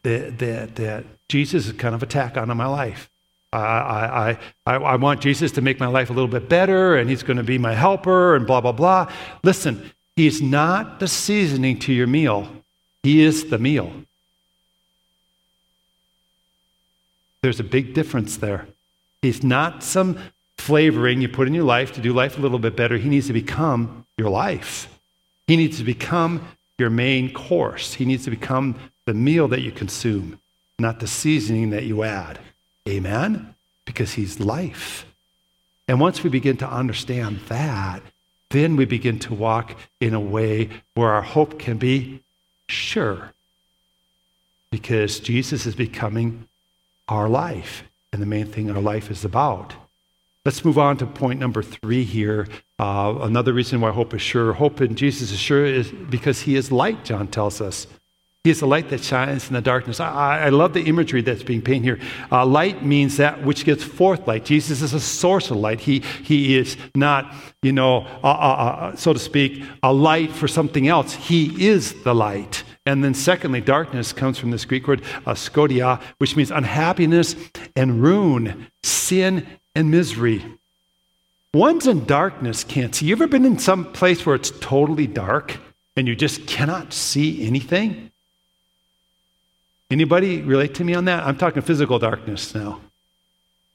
that, 0.02 0.38
that, 0.38 0.76
that 0.76 1.04
Jesus 1.28 1.66
is 1.66 1.72
kind 1.72 1.94
of 1.94 2.02
a 2.02 2.06
tack 2.06 2.36
on 2.36 2.54
my 2.56 2.66
life. 2.66 3.10
I, 3.52 3.58
I, 3.58 4.38
I, 4.66 4.74
I 4.74 4.96
want 4.96 5.20
Jesus 5.20 5.52
to 5.52 5.60
make 5.60 5.80
my 5.80 5.86
life 5.86 6.10
a 6.10 6.12
little 6.12 6.28
bit 6.28 6.48
better, 6.48 6.96
and 6.96 7.08
he's 7.08 7.22
going 7.22 7.38
to 7.38 7.42
be 7.42 7.58
my 7.58 7.74
helper, 7.74 8.36
and 8.36 8.46
blah, 8.46 8.60
blah, 8.60 8.72
blah. 8.72 9.10
Listen, 9.42 9.90
he's 10.16 10.42
not 10.42 11.00
the 11.00 11.08
seasoning 11.08 11.78
to 11.80 11.92
your 11.92 12.06
meal, 12.06 12.48
he 13.02 13.22
is 13.22 13.46
the 13.46 13.58
meal. 13.58 13.92
There's 17.42 17.60
a 17.60 17.64
big 17.64 17.94
difference 17.94 18.36
there. 18.36 18.66
He's 19.22 19.42
not 19.42 19.82
some 19.82 20.18
flavoring 20.56 21.20
you 21.20 21.28
put 21.28 21.46
in 21.46 21.54
your 21.54 21.64
life 21.64 21.92
to 21.92 22.00
do 22.00 22.12
life 22.12 22.36
a 22.36 22.40
little 22.40 22.58
bit 22.58 22.76
better. 22.76 22.98
He 22.98 23.08
needs 23.08 23.28
to 23.28 23.32
become 23.32 24.04
your 24.16 24.28
life. 24.28 24.88
He 25.46 25.56
needs 25.56 25.78
to 25.78 25.84
become 25.84 26.46
your 26.78 26.90
main 26.90 27.32
course. 27.32 27.94
He 27.94 28.04
needs 28.04 28.24
to 28.24 28.30
become 28.30 28.74
the 29.06 29.14
meal 29.14 29.48
that 29.48 29.62
you 29.62 29.72
consume, 29.72 30.38
not 30.78 31.00
the 31.00 31.06
seasoning 31.06 31.70
that 31.70 31.84
you 31.84 32.02
add. 32.02 32.38
Amen? 32.88 33.54
Because 33.84 34.14
he's 34.14 34.40
life. 34.40 35.04
And 35.86 36.00
once 36.00 36.22
we 36.22 36.30
begin 36.30 36.56
to 36.58 36.68
understand 36.68 37.40
that, 37.48 38.02
then 38.50 38.76
we 38.76 38.84
begin 38.84 39.18
to 39.20 39.34
walk 39.34 39.76
in 40.00 40.14
a 40.14 40.20
way 40.20 40.70
where 40.94 41.10
our 41.10 41.22
hope 41.22 41.58
can 41.58 41.76
be 41.76 42.20
sure. 42.68 43.32
Because 44.70 45.20
Jesus 45.20 45.66
is 45.66 45.74
becoming 45.74 46.48
our 47.08 47.28
life, 47.28 47.84
and 48.12 48.20
the 48.20 48.26
main 48.26 48.46
thing 48.46 48.70
our 48.70 48.82
life 48.82 49.10
is 49.10 49.24
about. 49.24 49.74
Let's 50.44 50.64
move 50.64 50.78
on 50.78 50.96
to 50.98 51.06
point 51.06 51.40
number 51.40 51.62
three 51.62 52.04
here. 52.04 52.48
Uh, 52.78 53.18
another 53.20 53.52
reason 53.52 53.80
why 53.80 53.90
hope 53.90 54.14
is 54.14 54.22
sure. 54.22 54.52
Hope 54.54 54.80
in 54.80 54.94
Jesus 54.94 55.30
is 55.30 55.38
sure 55.38 55.66
is 55.66 55.90
because 55.90 56.42
he 56.42 56.56
is 56.56 56.72
light, 56.72 57.04
John 57.04 57.28
tells 57.28 57.60
us. 57.60 57.86
He 58.44 58.50
is 58.50 58.60
the 58.60 58.66
light 58.66 58.88
that 58.90 59.02
shines 59.02 59.48
in 59.48 59.54
the 59.54 59.60
darkness. 59.60 60.00
I, 60.00 60.44
I 60.44 60.48
love 60.50 60.72
the 60.72 60.84
imagery 60.84 61.22
that's 61.22 61.42
being 61.42 61.60
painted 61.60 61.84
here. 61.84 62.08
Uh, 62.30 62.46
light 62.46 62.84
means 62.84 63.16
that 63.16 63.44
which 63.44 63.64
gives 63.64 63.82
forth 63.82 64.26
light. 64.26 64.44
Jesus 64.44 64.80
is 64.80 64.94
a 64.94 65.00
source 65.00 65.50
of 65.50 65.56
light. 65.56 65.80
He, 65.80 66.00
he 66.22 66.56
is 66.56 66.76
not, 66.94 67.34
you 67.62 67.72
know, 67.72 68.06
uh, 68.22 68.26
uh, 68.26 68.30
uh 68.30 68.96
so 68.96 69.12
to 69.12 69.18
speak, 69.18 69.64
a 69.82 69.92
light 69.92 70.30
for 70.30 70.46
something 70.46 70.86
else. 70.86 71.14
He 71.14 71.66
is 71.66 72.02
the 72.04 72.14
light. 72.14 72.62
And 72.86 73.04
then, 73.04 73.12
secondly, 73.12 73.60
darkness 73.60 74.14
comes 74.14 74.38
from 74.38 74.50
this 74.50 74.64
Greek 74.64 74.86
word 74.86 75.02
skotia, 75.26 76.00
which 76.16 76.36
means 76.36 76.50
unhappiness 76.50 77.36
and 77.76 78.02
ruin, 78.02 78.68
sin 78.82 79.46
and 79.74 79.90
misery. 79.90 80.42
One's 81.52 81.86
in 81.86 82.04
darkness 82.04 82.64
can't 82.64 82.94
see. 82.94 83.06
You 83.06 83.14
ever 83.14 83.26
been 83.26 83.44
in 83.44 83.58
some 83.58 83.92
place 83.92 84.24
where 84.24 84.34
it's 84.34 84.52
totally 84.60 85.06
dark 85.06 85.58
and 85.96 86.06
you 86.06 86.14
just 86.14 86.46
cannot 86.46 86.92
see 86.92 87.46
anything? 87.46 88.07
Anybody 89.90 90.42
relate 90.42 90.74
to 90.74 90.84
me 90.84 90.94
on 90.94 91.06
that? 91.06 91.24
I'm 91.26 91.36
talking 91.36 91.62
physical 91.62 91.98
darkness 91.98 92.54
now. 92.54 92.80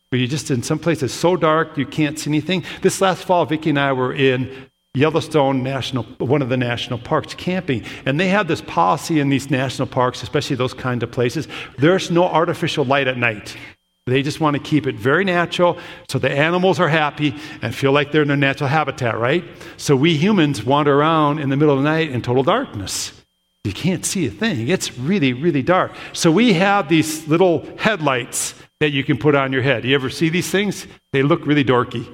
Where 0.09 0.19
you're 0.19 0.27
just 0.27 0.51
in 0.51 0.61
some 0.61 0.77
places 0.77 1.11
so 1.11 1.35
dark 1.35 1.75
you 1.75 1.87
can't 1.87 2.19
see 2.19 2.29
anything. 2.29 2.63
This 2.83 3.01
last 3.01 3.23
fall, 3.23 3.45
Vicki 3.45 3.71
and 3.71 3.79
I 3.79 3.93
were 3.93 4.13
in 4.13 4.67
Yellowstone 4.93 5.63
National, 5.63 6.03
one 6.19 6.43
of 6.43 6.49
the 6.49 6.57
national 6.57 6.99
parks, 6.99 7.33
camping. 7.33 7.83
And 8.05 8.19
they 8.19 8.27
have 8.27 8.47
this 8.47 8.61
policy 8.61 9.19
in 9.19 9.29
these 9.29 9.49
national 9.49 9.87
parks, 9.87 10.21
especially 10.21 10.55
those 10.55 10.75
kind 10.75 11.01
of 11.01 11.11
places. 11.11 11.47
There's 11.79 12.11
no 12.11 12.25
artificial 12.25 12.85
light 12.85 13.07
at 13.07 13.17
night. 13.17 13.57
They 14.05 14.21
just 14.21 14.39
want 14.39 14.55
to 14.55 14.61
keep 14.61 14.85
it 14.85 14.95
very 14.95 15.23
natural 15.23 15.79
so 16.09 16.19
the 16.19 16.29
animals 16.29 16.79
are 16.79 16.89
happy 16.89 17.33
and 17.63 17.73
feel 17.73 17.91
like 17.91 18.11
they're 18.11 18.21
in 18.21 18.27
their 18.27 18.37
natural 18.37 18.69
habitat, 18.69 19.17
right? 19.17 19.43
So 19.77 19.95
we 19.95 20.15
humans 20.15 20.63
wander 20.63 20.93
around 20.93 21.39
in 21.39 21.49
the 21.49 21.57
middle 21.57 21.75
of 21.75 21.81
the 21.81 21.89
night 21.89 22.11
in 22.11 22.21
total 22.21 22.43
darkness. 22.43 23.22
You 23.63 23.71
can't 23.71 24.05
see 24.05 24.27
a 24.27 24.29
thing. 24.29 24.67
It's 24.67 24.97
really, 24.97 25.31
really 25.31 25.61
dark. 25.61 25.93
So 26.11 26.31
we 26.31 26.53
have 26.53 26.89
these 26.89 27.27
little 27.27 27.65
headlights 27.77 28.55
that 28.79 28.89
you 28.91 29.03
can 29.03 29.17
put 29.17 29.35
on 29.35 29.53
your 29.53 29.61
head. 29.61 29.85
You 29.85 29.95
ever 29.95 30.09
see 30.09 30.27
these 30.29 30.49
things? 30.49 30.85
They 31.11 31.23
look 31.23 31.45
really 31.45 31.63
dorky. 31.63 32.05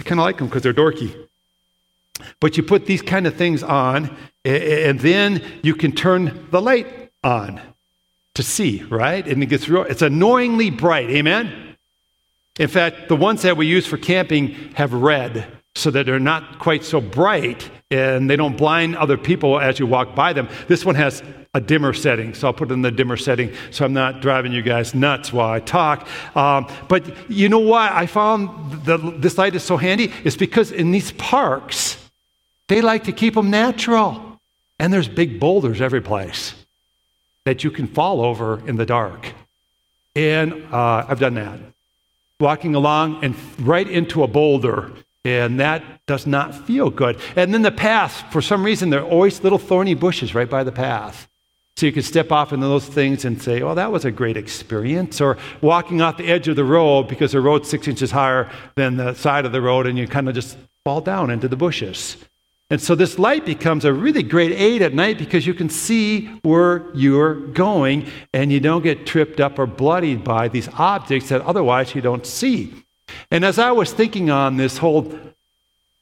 I 0.00 0.04
kind 0.04 0.20
of 0.20 0.24
like 0.24 0.38
them 0.38 0.46
because 0.46 0.62
they're 0.62 0.72
dorky. 0.72 1.14
But 2.38 2.56
you 2.56 2.62
put 2.62 2.86
these 2.86 3.02
kind 3.02 3.26
of 3.26 3.34
things 3.34 3.64
on, 3.64 4.16
and 4.44 5.00
then 5.00 5.42
you 5.62 5.74
can 5.74 5.90
turn 5.90 6.46
the 6.52 6.62
light 6.62 7.10
on 7.24 7.60
to 8.34 8.42
see, 8.42 8.84
right? 8.84 9.26
And 9.26 9.42
it 9.42 9.46
gets 9.46 9.68
real, 9.68 9.82
it's 9.82 10.02
annoyingly 10.02 10.70
bright. 10.70 11.10
Amen? 11.10 11.76
In 12.58 12.68
fact, 12.68 13.08
the 13.08 13.16
ones 13.16 13.42
that 13.42 13.56
we 13.56 13.66
use 13.66 13.86
for 13.86 13.96
camping 13.96 14.72
have 14.74 14.92
red 14.92 15.48
so 15.74 15.90
that 15.90 16.06
they're 16.06 16.20
not 16.20 16.58
quite 16.58 16.84
so 16.84 17.00
bright 17.00 17.68
and 17.90 18.30
they 18.30 18.36
don't 18.36 18.56
blind 18.56 18.96
other 18.96 19.16
people 19.16 19.60
as 19.60 19.78
you 19.78 19.86
walk 19.86 20.14
by 20.14 20.32
them. 20.32 20.48
This 20.68 20.84
one 20.84 20.94
has 20.94 21.22
a 21.52 21.60
dimmer 21.60 21.92
setting, 21.92 22.34
so 22.34 22.48
I'll 22.48 22.52
put 22.52 22.70
it 22.70 22.74
in 22.74 22.82
the 22.82 22.90
dimmer 22.90 23.16
setting 23.16 23.52
so 23.70 23.84
I'm 23.84 23.92
not 23.92 24.20
driving 24.20 24.52
you 24.52 24.62
guys 24.62 24.94
nuts 24.94 25.32
while 25.32 25.50
I 25.50 25.60
talk. 25.60 26.08
Um, 26.36 26.66
but 26.88 27.30
you 27.30 27.48
know 27.48 27.60
why 27.60 27.90
I 27.92 28.06
found 28.06 28.84
the, 28.84 28.98
this 28.98 29.38
light 29.38 29.54
is 29.54 29.62
so 29.62 29.76
handy? 29.76 30.12
It's 30.24 30.36
because 30.36 30.72
in 30.72 30.90
these 30.90 31.12
parks, 31.12 31.96
they 32.68 32.80
like 32.80 33.04
to 33.04 33.12
keep 33.12 33.34
them 33.34 33.50
natural. 33.50 34.40
And 34.78 34.92
there's 34.92 35.08
big 35.08 35.38
boulders 35.38 35.80
every 35.80 36.00
place 36.00 36.54
that 37.44 37.62
you 37.62 37.70
can 37.70 37.86
fall 37.86 38.20
over 38.20 38.66
in 38.66 38.76
the 38.76 38.86
dark. 38.86 39.32
And 40.16 40.66
uh, 40.72 41.06
I've 41.08 41.20
done 41.20 41.34
that. 41.34 41.60
Walking 42.40 42.74
along 42.74 43.22
and 43.22 43.36
right 43.60 43.88
into 43.88 44.24
a 44.24 44.26
boulder 44.26 44.92
and 45.24 45.58
that 45.60 45.82
does 46.06 46.26
not 46.26 46.54
feel 46.54 46.90
good. 46.90 47.18
And 47.34 47.54
then 47.54 47.62
the 47.62 47.72
path, 47.72 48.24
for 48.30 48.42
some 48.42 48.64
reason, 48.64 48.90
there 48.90 49.00
are 49.00 49.08
always 49.08 49.42
little 49.42 49.58
thorny 49.58 49.94
bushes 49.94 50.34
right 50.34 50.48
by 50.48 50.64
the 50.64 50.72
path. 50.72 51.28
So 51.76 51.86
you 51.86 51.92
can 51.92 52.02
step 52.02 52.30
off 52.30 52.52
into 52.52 52.66
those 52.66 52.86
things 52.86 53.24
and 53.24 53.42
say, 53.42 53.60
oh, 53.60 53.74
that 53.74 53.90
was 53.90 54.04
a 54.04 54.12
great 54.12 54.36
experience. 54.36 55.20
Or 55.20 55.38
walking 55.60 56.00
off 56.00 56.18
the 56.18 56.26
edge 56.26 56.46
of 56.46 56.56
the 56.56 56.64
road 56.64 57.08
because 57.08 57.32
the 57.32 57.40
road's 57.40 57.68
six 57.68 57.88
inches 57.88 58.12
higher 58.12 58.50
than 58.76 58.96
the 58.96 59.14
side 59.14 59.44
of 59.44 59.52
the 59.52 59.60
road 59.60 59.86
and 59.86 59.98
you 59.98 60.06
kind 60.06 60.28
of 60.28 60.34
just 60.34 60.56
fall 60.84 61.00
down 61.00 61.30
into 61.30 61.48
the 61.48 61.56
bushes. 61.56 62.16
And 62.70 62.80
so 62.80 62.94
this 62.94 63.18
light 63.18 63.44
becomes 63.44 63.84
a 63.84 63.92
really 63.92 64.22
great 64.22 64.52
aid 64.52 64.82
at 64.82 64.94
night 64.94 65.18
because 65.18 65.46
you 65.46 65.54
can 65.54 65.68
see 65.68 66.26
where 66.42 66.86
you're 66.94 67.34
going 67.34 68.06
and 68.32 68.52
you 68.52 68.60
don't 68.60 68.82
get 68.82 69.06
tripped 69.06 69.40
up 69.40 69.58
or 69.58 69.66
bloodied 69.66 70.22
by 70.22 70.48
these 70.48 70.68
objects 70.74 71.28
that 71.30 71.40
otherwise 71.42 71.94
you 71.94 72.00
don't 72.00 72.24
see. 72.24 72.83
And 73.30 73.44
as 73.44 73.58
I 73.58 73.72
was 73.72 73.92
thinking 73.92 74.30
on 74.30 74.56
this 74.56 74.78
whole 74.78 75.18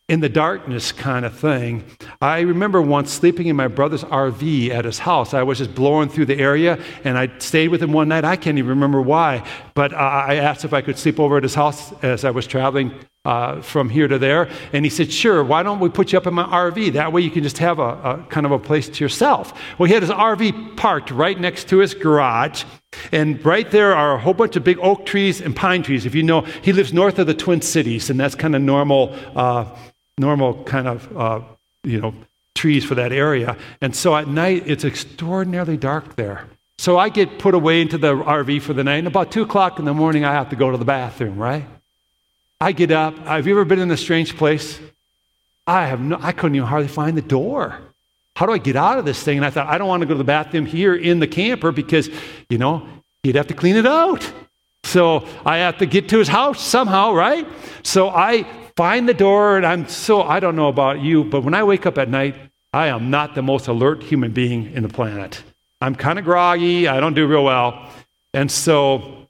in 0.08 0.20
the 0.20 0.28
darkness 0.28 0.92
kind 0.92 1.24
of 1.24 1.34
thing, 1.34 1.84
I 2.20 2.40
remember 2.40 2.82
once 2.82 3.12
sleeping 3.12 3.46
in 3.46 3.56
my 3.56 3.68
brother's 3.68 4.04
RV 4.04 4.70
at 4.70 4.84
his 4.84 4.98
house. 4.98 5.32
I 5.32 5.42
was 5.42 5.58
just 5.58 5.74
blowing 5.74 6.08
through 6.08 6.26
the 6.26 6.38
area 6.38 6.78
and 7.04 7.16
I 7.16 7.30
stayed 7.38 7.68
with 7.68 7.82
him 7.82 7.92
one 7.92 8.08
night. 8.08 8.24
I 8.24 8.36
can't 8.36 8.58
even 8.58 8.70
remember 8.70 9.00
why, 9.00 9.46
but 9.74 9.94
I 9.94 10.36
asked 10.36 10.64
if 10.64 10.72
I 10.72 10.82
could 10.82 10.98
sleep 10.98 11.18
over 11.18 11.36
at 11.36 11.42
his 11.42 11.54
house 11.54 11.92
as 12.02 12.24
I 12.24 12.30
was 12.30 12.46
traveling 12.46 12.92
uh, 13.24 13.60
from 13.60 13.88
here 13.88 14.08
to 14.08 14.18
there. 14.18 14.48
And 14.72 14.84
he 14.84 14.90
said, 14.90 15.12
Sure, 15.12 15.44
why 15.44 15.62
don't 15.62 15.80
we 15.80 15.88
put 15.88 16.12
you 16.12 16.18
up 16.18 16.26
in 16.26 16.34
my 16.34 16.44
RV? 16.44 16.94
That 16.94 17.12
way 17.12 17.20
you 17.20 17.30
can 17.30 17.42
just 17.42 17.58
have 17.58 17.78
a, 17.78 17.82
a 17.82 18.26
kind 18.28 18.46
of 18.46 18.52
a 18.52 18.58
place 18.58 18.88
to 18.88 19.04
yourself. 19.04 19.52
Well, 19.78 19.86
he 19.86 19.94
had 19.94 20.02
his 20.02 20.10
RV 20.10 20.76
parked 20.76 21.10
right 21.10 21.38
next 21.38 21.68
to 21.68 21.78
his 21.78 21.94
garage. 21.94 22.64
And 23.10 23.44
right 23.44 23.70
there 23.70 23.94
are 23.94 24.14
a 24.14 24.18
whole 24.18 24.34
bunch 24.34 24.56
of 24.56 24.64
big 24.64 24.78
oak 24.80 25.06
trees 25.06 25.40
and 25.40 25.56
pine 25.56 25.82
trees. 25.82 26.04
If 26.04 26.14
you 26.14 26.22
know, 26.22 26.42
he 26.42 26.72
lives 26.72 26.92
north 26.92 27.18
of 27.18 27.26
the 27.26 27.34
Twin 27.34 27.62
Cities, 27.62 28.10
and 28.10 28.20
that's 28.20 28.34
kind 28.34 28.54
of 28.54 28.60
normal, 28.60 29.16
uh, 29.34 29.64
normal 30.18 30.62
kind 30.64 30.86
of, 30.86 31.16
uh, 31.16 31.40
you 31.84 32.00
know, 32.00 32.14
trees 32.54 32.84
for 32.84 32.94
that 32.96 33.12
area. 33.12 33.56
And 33.80 33.96
so 33.96 34.14
at 34.14 34.28
night, 34.28 34.64
it's 34.66 34.84
extraordinarily 34.84 35.78
dark 35.78 36.16
there. 36.16 36.46
So 36.78 36.98
I 36.98 37.08
get 37.08 37.38
put 37.38 37.54
away 37.54 37.80
into 37.80 37.96
the 37.96 38.14
RV 38.14 38.60
for 38.62 38.74
the 38.74 38.84
night, 38.84 38.96
and 38.96 39.06
about 39.06 39.30
two 39.32 39.42
o'clock 39.42 39.78
in 39.78 39.84
the 39.84 39.94
morning, 39.94 40.24
I 40.24 40.32
have 40.32 40.50
to 40.50 40.56
go 40.56 40.70
to 40.70 40.76
the 40.76 40.84
bathroom, 40.84 41.38
right? 41.38 41.64
I 42.62 42.72
get 42.72 42.90
up. 42.90 43.18
Have 43.26 43.46
you 43.46 43.54
ever 43.54 43.64
been 43.64 43.78
in 43.80 43.90
a 43.90 43.96
strange 43.96 44.36
place? 44.36 44.80
I 45.66 45.86
have 45.86 46.00
no, 46.00 46.18
I 46.20 46.32
couldn't 46.32 46.56
even 46.56 46.68
hardly 46.68 46.88
find 46.88 47.16
the 47.16 47.22
door 47.22 47.78
how 48.34 48.46
do 48.46 48.52
I 48.52 48.58
get 48.58 48.76
out 48.76 48.98
of 48.98 49.04
this 49.04 49.22
thing? 49.22 49.36
And 49.36 49.46
I 49.46 49.50
thought, 49.50 49.66
I 49.66 49.78
don't 49.78 49.88
want 49.88 50.00
to 50.00 50.06
go 50.06 50.14
to 50.14 50.18
the 50.18 50.24
bathroom 50.24 50.66
here 50.66 50.94
in 50.94 51.20
the 51.20 51.26
camper 51.26 51.70
because, 51.70 52.08
you 52.48 52.58
know, 52.58 52.88
he'd 53.22 53.34
have 53.34 53.48
to 53.48 53.54
clean 53.54 53.76
it 53.76 53.86
out. 53.86 54.30
So 54.84 55.28
I 55.44 55.58
have 55.58 55.78
to 55.78 55.86
get 55.86 56.08
to 56.10 56.18
his 56.18 56.28
house 56.28 56.60
somehow, 56.60 57.12
right? 57.12 57.46
So 57.82 58.08
I 58.08 58.46
find 58.74 59.08
the 59.08 59.14
door, 59.14 59.58
and 59.58 59.66
I'm 59.66 59.86
so, 59.86 60.22
I 60.22 60.40
don't 60.40 60.56
know 60.56 60.68
about 60.68 61.00
you, 61.00 61.24
but 61.24 61.44
when 61.44 61.54
I 61.54 61.62
wake 61.62 61.86
up 61.86 61.98
at 61.98 62.08
night, 62.08 62.34
I 62.72 62.86
am 62.88 63.10
not 63.10 63.34
the 63.34 63.42
most 63.42 63.68
alert 63.68 64.02
human 64.02 64.32
being 64.32 64.72
in 64.72 64.82
the 64.82 64.88
planet. 64.88 65.42
I'm 65.80 65.94
kind 65.94 66.18
of 66.18 66.24
groggy, 66.24 66.88
I 66.88 67.00
don't 67.00 67.14
do 67.14 67.26
real 67.26 67.44
well. 67.44 67.90
And 68.32 68.50
so 68.50 69.21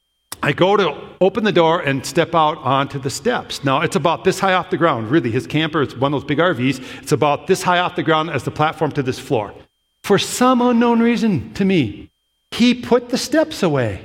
I 0.45 0.53
go 0.53 0.77
to 0.77 0.97
open 1.21 1.45
the 1.45 1.53
door 1.53 1.81
and 1.81 2.05
step 2.05 2.35
out 2.35 2.59
onto 2.59 2.99
the 2.99 3.11
steps. 3.11 3.63
Now, 3.63 3.83
it's 3.83 3.95
about 3.95 4.25
this 4.25 4.41
high 4.41 4.55
off 4.55 4.71
the 4.71 4.77
ground. 4.77 5.09
Really, 5.09 5.31
his 5.31 5.47
camper 5.47 5.83
is 5.83 5.97
one 5.97 6.13
of 6.13 6.21
those 6.21 6.27
big 6.27 6.39
RVs. 6.39 7.03
It's 7.03 7.13
about 7.13 7.47
this 7.47 7.63
high 7.63 7.79
off 7.79 7.95
the 7.95 8.03
ground 8.03 8.31
as 8.31 8.43
the 8.43 8.51
platform 8.51 8.91
to 8.93 9.03
this 9.05 9.21
floor. 9.21 9.55
For 10.03 10.19
some 10.19 10.61
unknown 10.61 11.01
reason 11.01 11.55
to 11.55 11.65
me, 11.65 12.11
he 12.51 12.75
put 12.75 13.09
the 13.09 13.19
steps 13.19 13.63
away. 13.63 14.05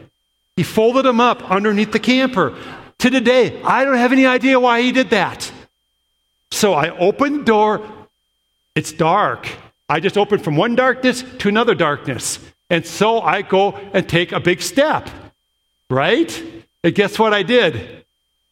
He 0.56 0.64
folded 0.64 1.06
them 1.06 1.20
up 1.20 1.50
underneath 1.50 1.92
the 1.92 2.00
camper. 2.00 2.56
To 3.00 3.10
today, 3.10 3.62
I 3.64 3.84
don't 3.84 3.98
have 3.98 4.12
any 4.12 4.26
idea 4.26 4.60
why 4.60 4.82
he 4.82 4.92
did 4.92 5.10
that. 5.10 5.52
So 6.52 6.74
I 6.74 6.96
open 6.98 7.40
the 7.40 7.44
door. 7.44 7.88
It's 8.76 8.92
dark. 8.92 9.48
I 9.90 10.00
just 10.00 10.18
open 10.18 10.40
from 10.40 10.56
one 10.56 10.76
darkness 10.76 11.24
to 11.40 11.50
another 11.50 11.74
darkness. 11.74 12.40
And 12.70 12.86
so 12.86 13.22
I 13.22 13.42
go 13.42 13.72
and 13.72 14.08
take 14.08 14.32
a 14.32 14.40
big 14.40 14.62
step, 14.62 15.10
right? 15.90 16.44
And 16.84 16.96
guess 16.96 17.18
what 17.18 17.34
I 17.34 17.44
did? 17.44 18.06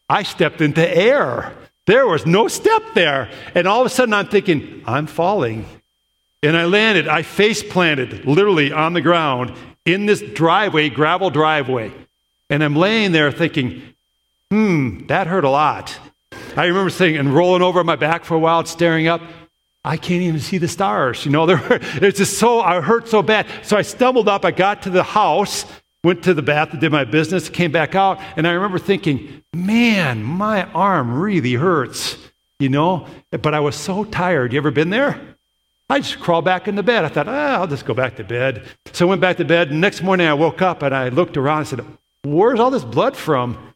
I 0.09 0.23
stepped 0.23 0.61
into 0.61 0.87
air. 0.87 1.53
There 1.85 2.07
was 2.07 2.25
no 2.25 2.47
step 2.47 2.83
there. 2.93 3.29
And 3.53 3.67
all 3.67 3.81
of 3.81 3.87
a 3.87 3.89
sudden 3.89 4.13
I'm 4.13 4.27
thinking, 4.27 4.83
I'm 4.85 5.07
falling. 5.07 5.65
And 6.41 6.55
I 6.55 6.65
landed, 6.65 7.07
I 7.07 7.23
face 7.23 7.63
planted 7.63 8.25
literally 8.25 8.71
on 8.71 8.93
the 8.93 9.01
ground 9.01 9.53
in 9.85 10.05
this 10.05 10.21
driveway, 10.21 10.89
gravel 10.89 11.29
driveway. 11.29 11.91
And 12.49 12.63
I'm 12.63 12.75
laying 12.75 13.11
there 13.11 13.31
thinking, 13.31 13.81
hmm, 14.51 15.05
that 15.07 15.27
hurt 15.27 15.43
a 15.43 15.49
lot. 15.49 15.97
I 16.55 16.65
remember 16.65 16.89
sitting 16.89 17.17
and 17.17 17.33
rolling 17.33 17.61
over 17.61 17.83
my 17.83 17.95
back 17.95 18.25
for 18.25 18.35
a 18.35 18.39
while, 18.39 18.63
staring 18.65 19.07
up. 19.07 19.21
I 19.83 19.97
can't 19.97 20.21
even 20.21 20.39
see 20.39 20.57
the 20.57 20.67
stars. 20.67 21.25
You 21.25 21.31
know, 21.31 21.45
it's 21.49 22.17
just 22.17 22.39
so, 22.39 22.61
I 22.61 22.81
hurt 22.81 23.07
so 23.07 23.21
bad. 23.21 23.47
So 23.63 23.77
I 23.77 23.81
stumbled 23.81 24.27
up, 24.27 24.45
I 24.45 24.51
got 24.51 24.83
to 24.83 24.89
the 24.89 25.03
house, 25.03 25.65
went 26.05 26.23
to 26.23 26.35
the 26.35 26.41
bath, 26.43 26.79
did 26.79 26.91
my 26.91 27.03
business, 27.03 27.49
came 27.49 27.71
back 27.71 27.95
out, 27.95 28.19
and 28.37 28.47
I 28.47 28.51
remember 28.51 28.77
thinking, 28.77 29.43
man, 29.53 30.23
my 30.23 30.63
arm 30.65 31.19
really 31.19 31.53
hurts, 31.53 32.17
you 32.59 32.69
know? 32.69 33.07
But 33.31 33.55
I 33.55 33.59
was 33.59 33.75
so 33.75 34.03
tired. 34.03 34.53
You 34.53 34.59
ever 34.59 34.69
been 34.69 34.91
there? 34.91 35.19
I 35.89 35.99
just 35.99 36.19
crawled 36.19 36.45
back 36.45 36.67
into 36.67 36.83
bed. 36.83 37.05
I 37.05 37.09
thought, 37.09 37.27
ah, 37.27 37.55
I'll 37.55 37.67
just 37.67 37.85
go 37.85 37.95
back 37.95 38.15
to 38.17 38.23
bed. 38.23 38.63
So 38.93 39.07
I 39.07 39.09
went 39.09 39.21
back 39.21 39.37
to 39.37 39.45
bed. 39.45 39.71
And 39.71 39.81
next 39.81 40.03
morning 40.03 40.27
I 40.27 40.33
woke 40.33 40.61
up 40.61 40.83
and 40.83 40.95
I 40.95 41.09
looked 41.09 41.37
around 41.37 41.59
and 41.59 41.67
said, 41.67 41.85
Where's 42.23 42.59
all 42.59 42.71
this 42.71 42.83
blood 42.83 43.15
from? 43.15 43.73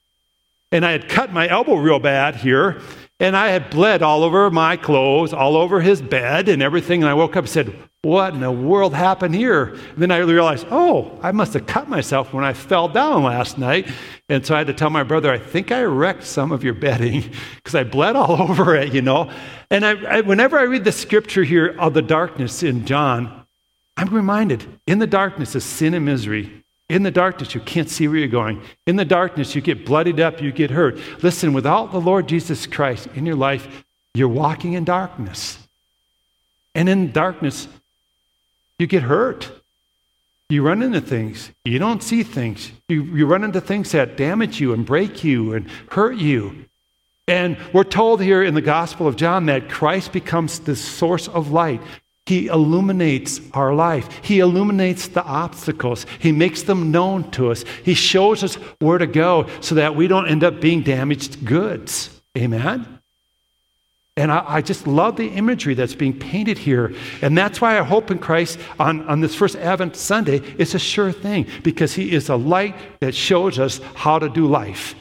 And 0.72 0.86
I 0.86 0.92
had 0.92 1.08
cut 1.10 1.32
my 1.32 1.48
elbow 1.48 1.76
real 1.76 2.00
bad 2.00 2.36
here. 2.36 2.82
And 3.20 3.36
I 3.36 3.50
had 3.50 3.70
bled 3.70 4.02
all 4.02 4.24
over 4.24 4.50
my 4.50 4.78
clothes, 4.78 5.34
all 5.34 5.56
over 5.56 5.82
his 5.82 6.02
bed, 6.02 6.48
and 6.48 6.64
everything. 6.64 7.04
And 7.04 7.10
I 7.10 7.14
woke 7.14 7.36
up 7.36 7.44
and 7.44 7.50
said, 7.50 7.89
What 8.02 8.34
in 8.34 8.40
the 8.40 8.52
world 8.52 8.94
happened 8.94 9.36
here? 9.36 9.66
And 9.66 9.98
then 9.98 10.12
I 10.12 10.20
realized, 10.20 10.66
Oh, 10.72 11.20
I 11.22 11.34
must 11.34 11.54
have 11.54 11.68
cut 11.68 11.90
myself 11.90 12.34
when 12.34 12.46
I 12.46 12.54
fell 12.54 12.88
down 12.88 13.24
last 13.24 13.58
night. 13.58 13.92
And 14.30 14.46
so 14.46 14.56
I 14.56 14.60
had 14.60 14.68
to 14.68 14.74
tell 14.74 14.90
my 14.90 15.04
brother, 15.04 15.30
I 15.30 15.38
think 15.38 15.74
I 15.74 15.84
wrecked 15.84 16.24
some 16.24 16.54
of 16.54 16.64
your 16.64 16.76
bedding 16.76 17.30
because 17.56 17.76
I 17.76 17.84
bled 17.84 18.16
all 18.16 18.42
over 18.50 18.76
it, 18.76 18.94
you 18.94 19.02
know. 19.02 19.30
And 19.70 19.86
I, 19.86 19.92
I, 20.06 20.22
whenever 20.22 20.58
I 20.58 20.64
read 20.64 20.86
the 20.86 20.94
scripture 20.94 21.44
here 21.44 21.76
of 21.78 21.94
the 21.94 22.02
darkness 22.02 22.64
in 22.64 22.86
John, 22.86 23.46
I'm 23.98 24.14
reminded 24.14 24.66
in 24.88 25.00
the 25.00 25.08
darkness 25.08 25.56
is 25.56 25.66
sin 25.66 25.94
and 25.94 26.06
misery. 26.06 26.64
In 26.88 27.04
the 27.04 27.12
darkness, 27.12 27.54
you 27.54 27.60
can't 27.62 27.90
see 27.90 28.08
where 28.08 28.18
you're 28.18 28.30
going. 28.30 28.62
In 28.88 28.96
the 28.96 29.06
darkness, 29.06 29.54
you 29.56 29.62
get 29.62 29.86
bloodied 29.86 30.22
up, 30.22 30.42
you 30.42 30.54
get 30.54 30.72
hurt. 30.72 30.98
Listen, 31.22 31.52
without 31.52 31.92
the 31.92 32.00
Lord 32.00 32.28
Jesus 32.28 32.66
Christ 32.66 33.08
in 33.14 33.26
your 33.26 33.36
life, 33.36 33.84
you're 34.14 34.30
walking 34.30 34.74
in 34.74 34.86
darkness. 34.86 35.60
And 36.74 36.88
in 36.88 37.12
darkness, 37.12 37.68
you 38.80 38.88
get 38.88 39.04
hurt. 39.04 39.52
You 40.50 40.64
run 40.64 40.82
into 40.82 41.02
things. 41.02 41.52
You 41.64 41.78
don't 41.78 42.02
see 42.02 42.24
things. 42.24 42.72
You, 42.88 43.04
you 43.04 43.28
run 43.28 43.44
into 43.44 43.62
things 43.62 43.92
that 43.92 44.18
damage 44.18 44.60
you 44.60 44.74
and 44.74 44.84
break 44.84 45.24
you 45.24 45.54
and 45.54 45.70
hurt 45.92 46.16
you. 46.16 46.66
And 47.28 47.56
we're 47.72 47.84
told 47.84 48.24
here 48.24 48.42
in 48.42 48.56
the 48.56 48.62
Gospel 48.62 49.08
of 49.08 49.16
John 49.16 49.46
that 49.46 49.70
Christ 49.70 50.12
becomes 50.12 50.60
the 50.62 50.76
source 50.76 51.28
of 51.28 51.52
light. 51.52 51.82
He 52.26 52.48
illuminates 52.48 53.42
our 53.54 53.74
life. 53.76 54.08
He 54.24 54.40
illuminates 54.40 55.08
the 55.08 55.24
obstacles. 55.24 56.08
He 56.18 56.32
makes 56.32 56.64
them 56.64 56.90
known 56.90 57.30
to 57.32 57.52
us. 57.52 57.64
He 57.84 57.94
shows 57.94 58.44
us 58.44 58.56
where 58.80 58.98
to 58.98 59.08
go 59.08 59.48
so 59.62 59.76
that 59.76 59.96
we 59.96 60.08
don't 60.08 60.28
end 60.28 60.44
up 60.44 60.62
being 60.62 60.82
damaged 60.82 61.46
goods. 61.46 62.22
Amen? 62.36 62.99
And 64.20 64.34
I, 64.34 64.44
I, 64.46 64.62
just 64.62 64.86
love 64.86 65.16
the 65.16 65.30
imagery 65.30 65.76
that's 65.76 65.96
being 65.96 66.12
painted 66.12 66.58
here. 66.58 66.94
And 67.22 67.38
that's 67.38 67.62
why 67.62 67.80
I 67.80 67.84
hope 67.84 68.12
in 68.12 68.20
Christ 68.20 68.60
on, 68.78 69.08
on 69.08 69.22
this 69.22 69.34
first 69.34 69.56
Advent 69.56 69.96
Sunday, 69.96 70.42
it's 70.58 70.76
a 70.76 70.80
sure 70.80 71.14
thing 71.14 71.48
because 71.64 71.94
He 71.94 72.12
is 72.12 72.28
a 72.28 72.36
light 72.36 72.76
that 73.00 73.16
shows 73.16 73.58
us 73.58 73.80
how 73.96 74.20
to 74.20 74.28
do 74.28 74.46
life 74.46 74.94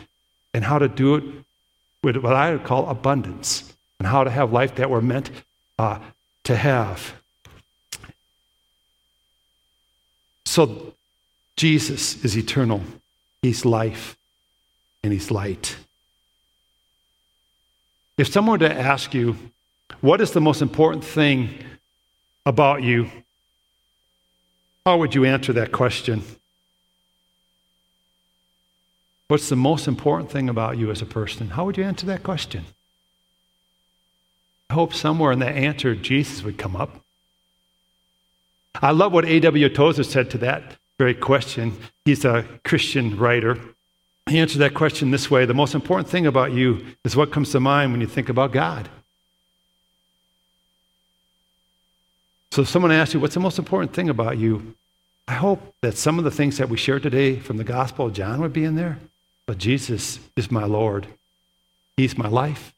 and 0.54 0.64
how 0.64 0.78
to 0.78 0.86
do 0.86 1.16
it 1.16 1.24
with 2.04 2.16
what 2.18 2.34
I 2.34 2.52
would 2.52 2.62
call 2.62 2.88
abundance 2.88 3.74
and 3.98 4.06
how 4.06 4.22
to 4.22 4.30
have 4.30 4.52
life 4.52 4.76
that 4.76 4.88
we're 4.88 5.00
meant 5.00 5.32
uh, 5.80 5.98
to 6.44 6.54
have. 6.54 7.12
So 10.44 10.94
Jesus 11.56 12.24
is 12.24 12.38
eternal, 12.38 12.82
He's 13.42 13.64
life, 13.64 14.16
and 15.02 15.12
He's 15.12 15.32
light. 15.32 15.76
If 18.18 18.28
someone 18.28 18.58
were 18.58 18.68
to 18.68 18.78
ask 18.78 19.14
you, 19.14 19.36
what 20.00 20.20
is 20.20 20.32
the 20.32 20.40
most 20.40 20.60
important 20.60 21.04
thing 21.04 21.64
about 22.44 22.82
you? 22.82 23.10
How 24.84 24.98
would 24.98 25.14
you 25.14 25.24
answer 25.24 25.52
that 25.52 25.70
question? 25.70 26.22
What's 29.28 29.48
the 29.48 29.56
most 29.56 29.86
important 29.86 30.30
thing 30.30 30.48
about 30.48 30.78
you 30.78 30.90
as 30.90 31.00
a 31.00 31.06
person? 31.06 31.50
How 31.50 31.64
would 31.64 31.76
you 31.76 31.84
answer 31.84 32.06
that 32.06 32.22
question? 32.22 32.64
I 34.68 34.74
hope 34.74 34.94
somewhere 34.94 35.32
in 35.32 35.38
the 35.38 35.48
answer 35.48 35.94
Jesus 35.94 36.42
would 36.42 36.58
come 36.58 36.74
up. 36.74 37.00
I 38.82 38.90
love 38.90 39.12
what 39.12 39.26
A.W. 39.26 39.68
Tozer 39.68 40.02
said 40.02 40.30
to 40.30 40.38
that 40.38 40.76
very 40.98 41.14
question. 41.14 41.76
He's 42.04 42.24
a 42.24 42.44
Christian 42.64 43.16
writer. 43.16 43.58
He 44.28 44.38
answered 44.38 44.58
that 44.58 44.74
question 44.74 45.10
this 45.10 45.30
way 45.30 45.46
The 45.46 45.54
most 45.54 45.74
important 45.74 46.08
thing 46.08 46.26
about 46.26 46.52
you 46.52 46.84
is 47.04 47.16
what 47.16 47.32
comes 47.32 47.50
to 47.52 47.60
mind 47.60 47.92
when 47.92 48.00
you 48.00 48.06
think 48.06 48.28
about 48.28 48.52
God. 48.52 48.88
So 52.50 52.62
if 52.62 52.68
someone 52.68 52.92
asks 52.92 53.14
you, 53.14 53.20
What's 53.20 53.34
the 53.34 53.40
most 53.40 53.58
important 53.58 53.92
thing 53.92 54.08
about 54.08 54.38
you? 54.38 54.74
I 55.26 55.34
hope 55.34 55.74
that 55.82 55.96
some 55.96 56.18
of 56.18 56.24
the 56.24 56.30
things 56.30 56.56
that 56.58 56.68
we 56.68 56.76
shared 56.76 57.02
today 57.02 57.36
from 57.36 57.58
the 57.58 57.64
Gospel 57.64 58.06
of 58.06 58.14
John 58.14 58.40
would 58.40 58.52
be 58.52 58.64
in 58.64 58.76
there. 58.76 58.98
But 59.46 59.58
Jesus 59.58 60.18
is 60.36 60.50
my 60.50 60.64
Lord. 60.64 61.06
He's 61.96 62.16
my 62.16 62.28
life. 62.28 62.72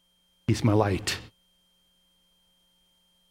He's 0.47 0.65
my 0.65 0.73
light. 0.73 1.19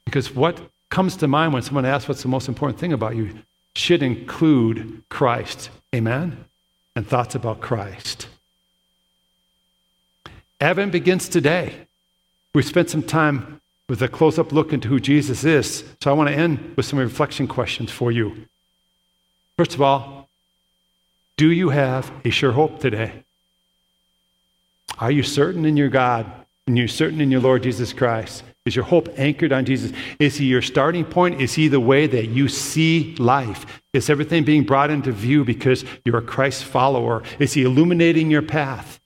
Because 0.05 0.33
what 0.33 0.59
comes 0.89 1.15
to 1.17 1.27
mind 1.27 1.53
when 1.53 1.61
someone 1.61 1.85
asks 1.85 2.07
what's 2.07 2.21
the 2.21 2.27
most 2.27 2.47
important 2.47 2.79
thing 2.79 2.93
about 2.93 3.15
you 3.15 3.39
should 3.75 4.01
include 4.01 5.03
Christ. 5.09 5.69
Amen? 5.93 6.45
And 6.99 7.07
thoughts 7.07 7.33
about 7.33 7.61
Christ. 7.61 8.27
Advent 10.59 10.91
begins 10.91 11.29
today. 11.29 11.87
We 12.53 12.61
spent 12.61 12.89
some 12.89 13.03
time 13.03 13.61
with 13.87 14.01
a 14.01 14.09
close 14.09 14.37
up 14.37 14.51
look 14.51 14.73
into 14.73 14.89
who 14.89 14.99
Jesus 14.99 15.45
is. 15.45 15.85
So 16.01 16.11
I 16.11 16.13
want 16.13 16.27
to 16.27 16.35
end 16.35 16.73
with 16.75 16.85
some 16.85 16.99
reflection 16.99 17.47
questions 17.47 17.89
for 17.89 18.11
you. 18.11 18.35
First 19.55 19.75
of 19.75 19.81
all, 19.81 20.27
do 21.37 21.49
you 21.49 21.69
have 21.69 22.11
a 22.25 22.31
sure 22.31 22.51
hope 22.51 22.81
today? 22.81 23.23
Are 24.97 25.09
you 25.09 25.23
certain 25.23 25.63
in 25.63 25.77
your 25.77 25.87
God 25.87 26.29
and 26.67 26.77
you're 26.77 26.89
certain 26.89 27.21
in 27.21 27.31
your 27.31 27.39
Lord 27.39 27.63
Jesus 27.63 27.93
Christ? 27.93 28.43
Is 28.69 28.75
your 28.75 28.85
hope 28.85 29.09
anchored 29.17 29.51
on 29.51 29.65
Jesus? 29.65 29.91
Is 30.19 30.37
he 30.37 30.45
your 30.45 30.61
starting 30.61 31.03
point? 31.03 31.41
Is 31.41 31.55
he 31.55 31.67
the 31.67 31.79
way 31.79 32.05
that 32.05 32.27
you 32.27 32.47
see 32.47 33.15
life? 33.15 33.81
Is 33.93 34.11
everything 34.11 34.43
being 34.43 34.63
brought 34.63 34.91
into 34.91 35.11
view 35.11 35.43
because 35.43 35.83
you're 36.05 36.19
a 36.19 36.21
Christ 36.21 36.65
follower? 36.65 37.23
Is 37.39 37.53
he 37.53 37.63
illuminating 37.63 38.29
your 38.29 38.43
path? 38.43 38.99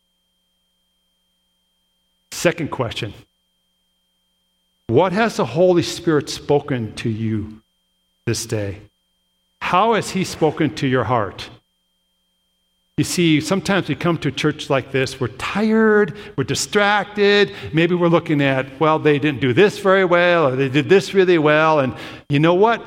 Second 2.33 2.71
question 2.71 3.13
What 4.87 5.13
has 5.13 5.37
the 5.37 5.45
Holy 5.45 5.81
Spirit 5.81 6.29
spoken 6.29 6.93
to 6.95 7.09
you 7.09 7.61
this 8.25 8.45
day? 8.45 8.81
How 9.61 9.93
has 9.93 10.09
he 10.09 10.25
spoken 10.25 10.75
to 10.75 10.87
your 10.87 11.05
heart? 11.05 11.49
You 12.97 13.03
see, 13.03 13.41
sometimes 13.41 13.89
we 13.89 13.95
come 13.95 14.19
to 14.19 14.27
a 14.27 14.31
church 14.31 14.69
like 14.69 14.91
this, 14.91 15.19
we're 15.19 15.29
tired, 15.29 16.15
we're 16.35 16.43
distracted, 16.43 17.51
maybe 17.73 17.95
we're 17.95 18.07
looking 18.07 18.39
at, 18.39 18.79
well, 18.79 18.99
they 18.99 19.17
didn't 19.17 19.41
do 19.41 19.51
this 19.51 19.79
very 19.79 20.05
well, 20.05 20.49
or 20.49 20.55
they 20.55 20.69
did 20.69 20.89
this 20.89 21.15
really 21.15 21.39
well, 21.39 21.79
and 21.79 21.95
you 22.29 22.37
know 22.37 22.53
what? 22.53 22.85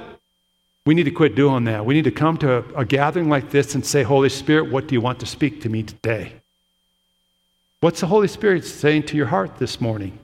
We 0.85 0.95
need 0.95 1.07
to 1.07 1.11
quit 1.11 1.35
doing 1.35 1.65
that. 1.65 1.85
We 1.85 1.95
need 1.95 2.05
to 2.05 2.13
come 2.13 2.37
to 2.37 2.59
a, 2.59 2.83
a 2.83 2.85
gathering 2.85 3.29
like 3.29 3.51
this 3.51 3.75
and 3.75 3.85
say, 3.85 4.05
Holy 4.05 4.29
Spirit, 4.29 4.71
what 4.71 4.87
do 4.87 4.95
you 4.95 5.01
want 5.01 5.19
to 5.19 5.27
speak 5.27 5.61
to 5.63 5.69
me 5.69 5.83
today? 5.83 6.35
What's 7.81 7.99
the 7.99 8.07
Holy 8.07 8.29
Spirit 8.29 8.65
saying 8.65 9.07
to 9.07 9.17
your 9.17 9.27
heart 9.27 9.59
this 9.59 9.81
morning? 9.81 10.21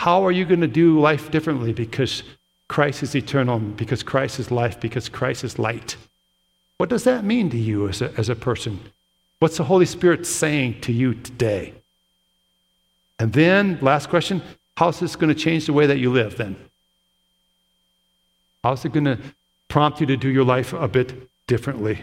How 0.00 0.26
are 0.26 0.32
you 0.32 0.44
going 0.44 0.60
to 0.60 0.66
do 0.66 1.00
life 1.00 1.30
differently 1.30 1.72
because 1.72 2.22
Christ 2.68 3.02
is 3.02 3.14
eternal, 3.14 3.58
because 3.58 4.02
Christ 4.02 4.38
is 4.38 4.50
life, 4.50 4.78
because 4.78 5.08
Christ 5.08 5.44
is 5.44 5.58
light? 5.58 5.96
What 6.78 6.88
does 6.88 7.04
that 7.04 7.24
mean 7.24 7.50
to 7.50 7.58
you 7.58 7.88
as 7.88 8.00
a, 8.00 8.12
as 8.16 8.28
a 8.28 8.34
person? 8.34 8.80
What's 9.38 9.58
the 9.58 9.64
Holy 9.64 9.86
Spirit 9.86 10.26
saying 10.26 10.80
to 10.82 10.92
you 10.92 11.14
today? 11.14 11.74
And 13.18 13.32
then, 13.32 13.78
last 13.82 14.08
question 14.08 14.42
how's 14.76 15.00
this 15.00 15.16
going 15.16 15.34
to 15.34 15.40
change 15.40 15.66
the 15.66 15.72
way 15.72 15.86
that 15.86 15.98
you 15.98 16.10
live 16.10 16.36
then? 16.36 16.56
How's 18.62 18.84
it 18.84 18.92
going 18.92 19.06
to 19.06 19.18
prompt 19.68 20.00
you 20.00 20.06
to 20.06 20.16
do 20.16 20.28
your 20.28 20.44
life 20.44 20.72
a 20.72 20.88
bit 20.88 21.28
differently. 21.46 21.98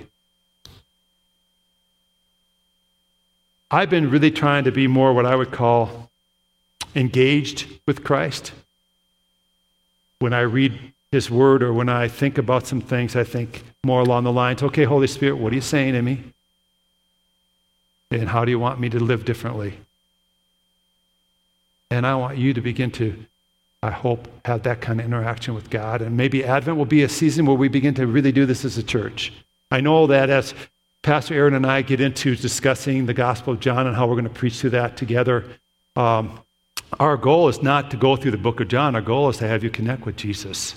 I've 3.72 3.90
been 3.90 4.12
really 4.12 4.32
trying 4.32 4.66
to 4.66 4.72
be 4.72 4.88
more 4.88 5.14
what 5.14 5.26
I 5.26 5.36
would 5.36 5.52
call 5.52 6.12
engaged 6.96 7.68
with 7.86 8.04
Christ. 8.04 8.54
When 10.20 10.34
I 10.34 10.42
read 10.42 10.94
his 11.16 11.32
word 11.32 11.64
or 11.64 11.74
when 11.74 11.90
I 11.90 12.08
think 12.08 12.38
about 12.38 12.68
some 12.68 12.82
things, 12.82 13.16
I 13.16 13.24
think 13.24 13.64
more 13.84 14.02
along 14.02 14.26
the 14.26 14.32
lines 14.32 14.62
okay, 14.62 14.84
Holy 14.84 15.08
Spirit, 15.08 15.38
what 15.38 15.52
are 15.52 15.56
you 15.56 15.62
saying 15.62 15.94
to 15.94 16.02
me? 16.02 16.24
And 18.12 18.30
how 18.30 18.46
do 18.46 18.52
you 18.52 18.60
want 18.60 18.80
me 18.80 18.90
to 18.90 19.00
live 19.00 19.26
differently? 19.26 19.74
And 21.90 22.06
I 22.06 22.16
want 22.16 22.38
you 22.38 22.54
to 22.54 22.62
begin 22.62 22.92
to, 22.92 23.26
I 23.82 23.92
hope, 23.92 24.28
have 24.46 24.64
that 24.64 24.82
kind 24.82 25.00
of 25.00 25.06
interaction 25.06 25.56
with 25.56 25.70
God. 25.70 26.02
And 26.02 26.18
maybe 26.18 26.44
Advent 26.44 26.78
will 26.78 26.86
be 26.86 27.04
a 27.04 27.10
season 27.10 27.46
where 27.46 27.56
we 27.56 27.68
begin 27.68 27.94
to 27.96 28.06
really 28.06 28.32
do 28.32 28.46
this 28.46 28.66
as 28.66 28.78
a 28.78 28.84
church. 28.84 29.34
I 29.72 29.82
know 29.82 30.08
that 30.08 30.30
as 30.30 30.54
Pastor 31.02 31.34
Aaron 31.34 31.54
and 31.54 31.66
I 31.66 31.82
get 31.82 32.02
into 32.02 32.36
discussing 32.36 33.06
the 33.06 33.14
Gospel 33.14 33.54
of 33.54 33.60
John 33.60 33.88
and 33.88 33.96
how 33.96 34.08
we're 34.08 34.16
going 34.16 34.26
to 34.26 34.30
preach 34.30 34.60
through 34.60 34.72
that 34.72 34.98
together, 34.98 35.46
um, 35.96 36.40
our 37.00 37.18
goal 37.18 37.48
is 37.48 37.64
not 37.64 37.92
to 37.92 37.98
go 37.98 38.16
through 38.16 38.32
the 38.32 38.38
book 38.38 38.60
of 38.60 38.68
John. 38.68 38.96
Our 38.96 39.02
goal 39.02 39.30
is 39.30 39.38
to 39.38 39.48
have 39.48 39.64
you 39.64 39.70
connect 39.70 40.06
with 40.06 40.18
Jesus 40.18 40.76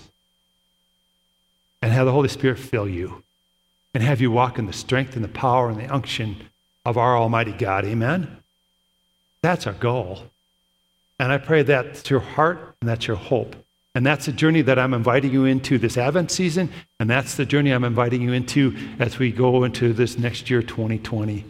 and 1.83 1.93
have 1.93 2.07
the 2.07 2.13
Holy 2.13 2.29
Spirit 2.29 2.59
fill 2.59 2.89
you 2.89 3.23
and 3.95 4.03
have 4.03 4.21
you 4.21 4.31
walk 4.31 4.59
in 4.59 4.67
the 4.67 4.73
strength 4.73 5.15
and 5.15 5.25
the 5.25 5.29
power 5.29 5.69
and 5.69 5.79
the 5.79 5.93
unction 5.93 6.37
of 6.85 6.97
our 6.97 7.17
Almighty 7.17 7.53
God. 7.53 7.85
Amen? 7.85 8.39
That's 9.43 9.67
our 9.67 9.73
goal. 9.73 10.23
And 11.19 11.33
I 11.33 11.39
pray 11.39 11.63
that's 11.63 12.09
your 12.11 12.21
heart 12.21 12.77
and 12.81 12.89
that's 12.89 13.07
your 13.07 13.17
hope. 13.17 13.57
And 13.95 14.07
that's 14.07 14.27
the 14.27 14.33
journey 14.33 14.63
that 14.63 14.79
I'm 14.79 14.95
inviting 14.95 15.33
you 15.33 15.45
into 15.45 15.79
this 15.79 15.97
Advent 15.97 16.31
season. 16.31 16.71
And 17.01 17.11
that's 17.11 17.35
the 17.35 17.45
journey 17.45 17.73
I'm 17.73 17.85
inviting 17.85 18.23
you 18.23 18.33
into 18.33 18.77
as 19.01 19.19
we 19.19 19.33
go 19.33 19.65
into 19.65 19.93
this 19.93 20.19
next 20.19 20.51
year, 20.51 20.63
2020. 20.63 21.45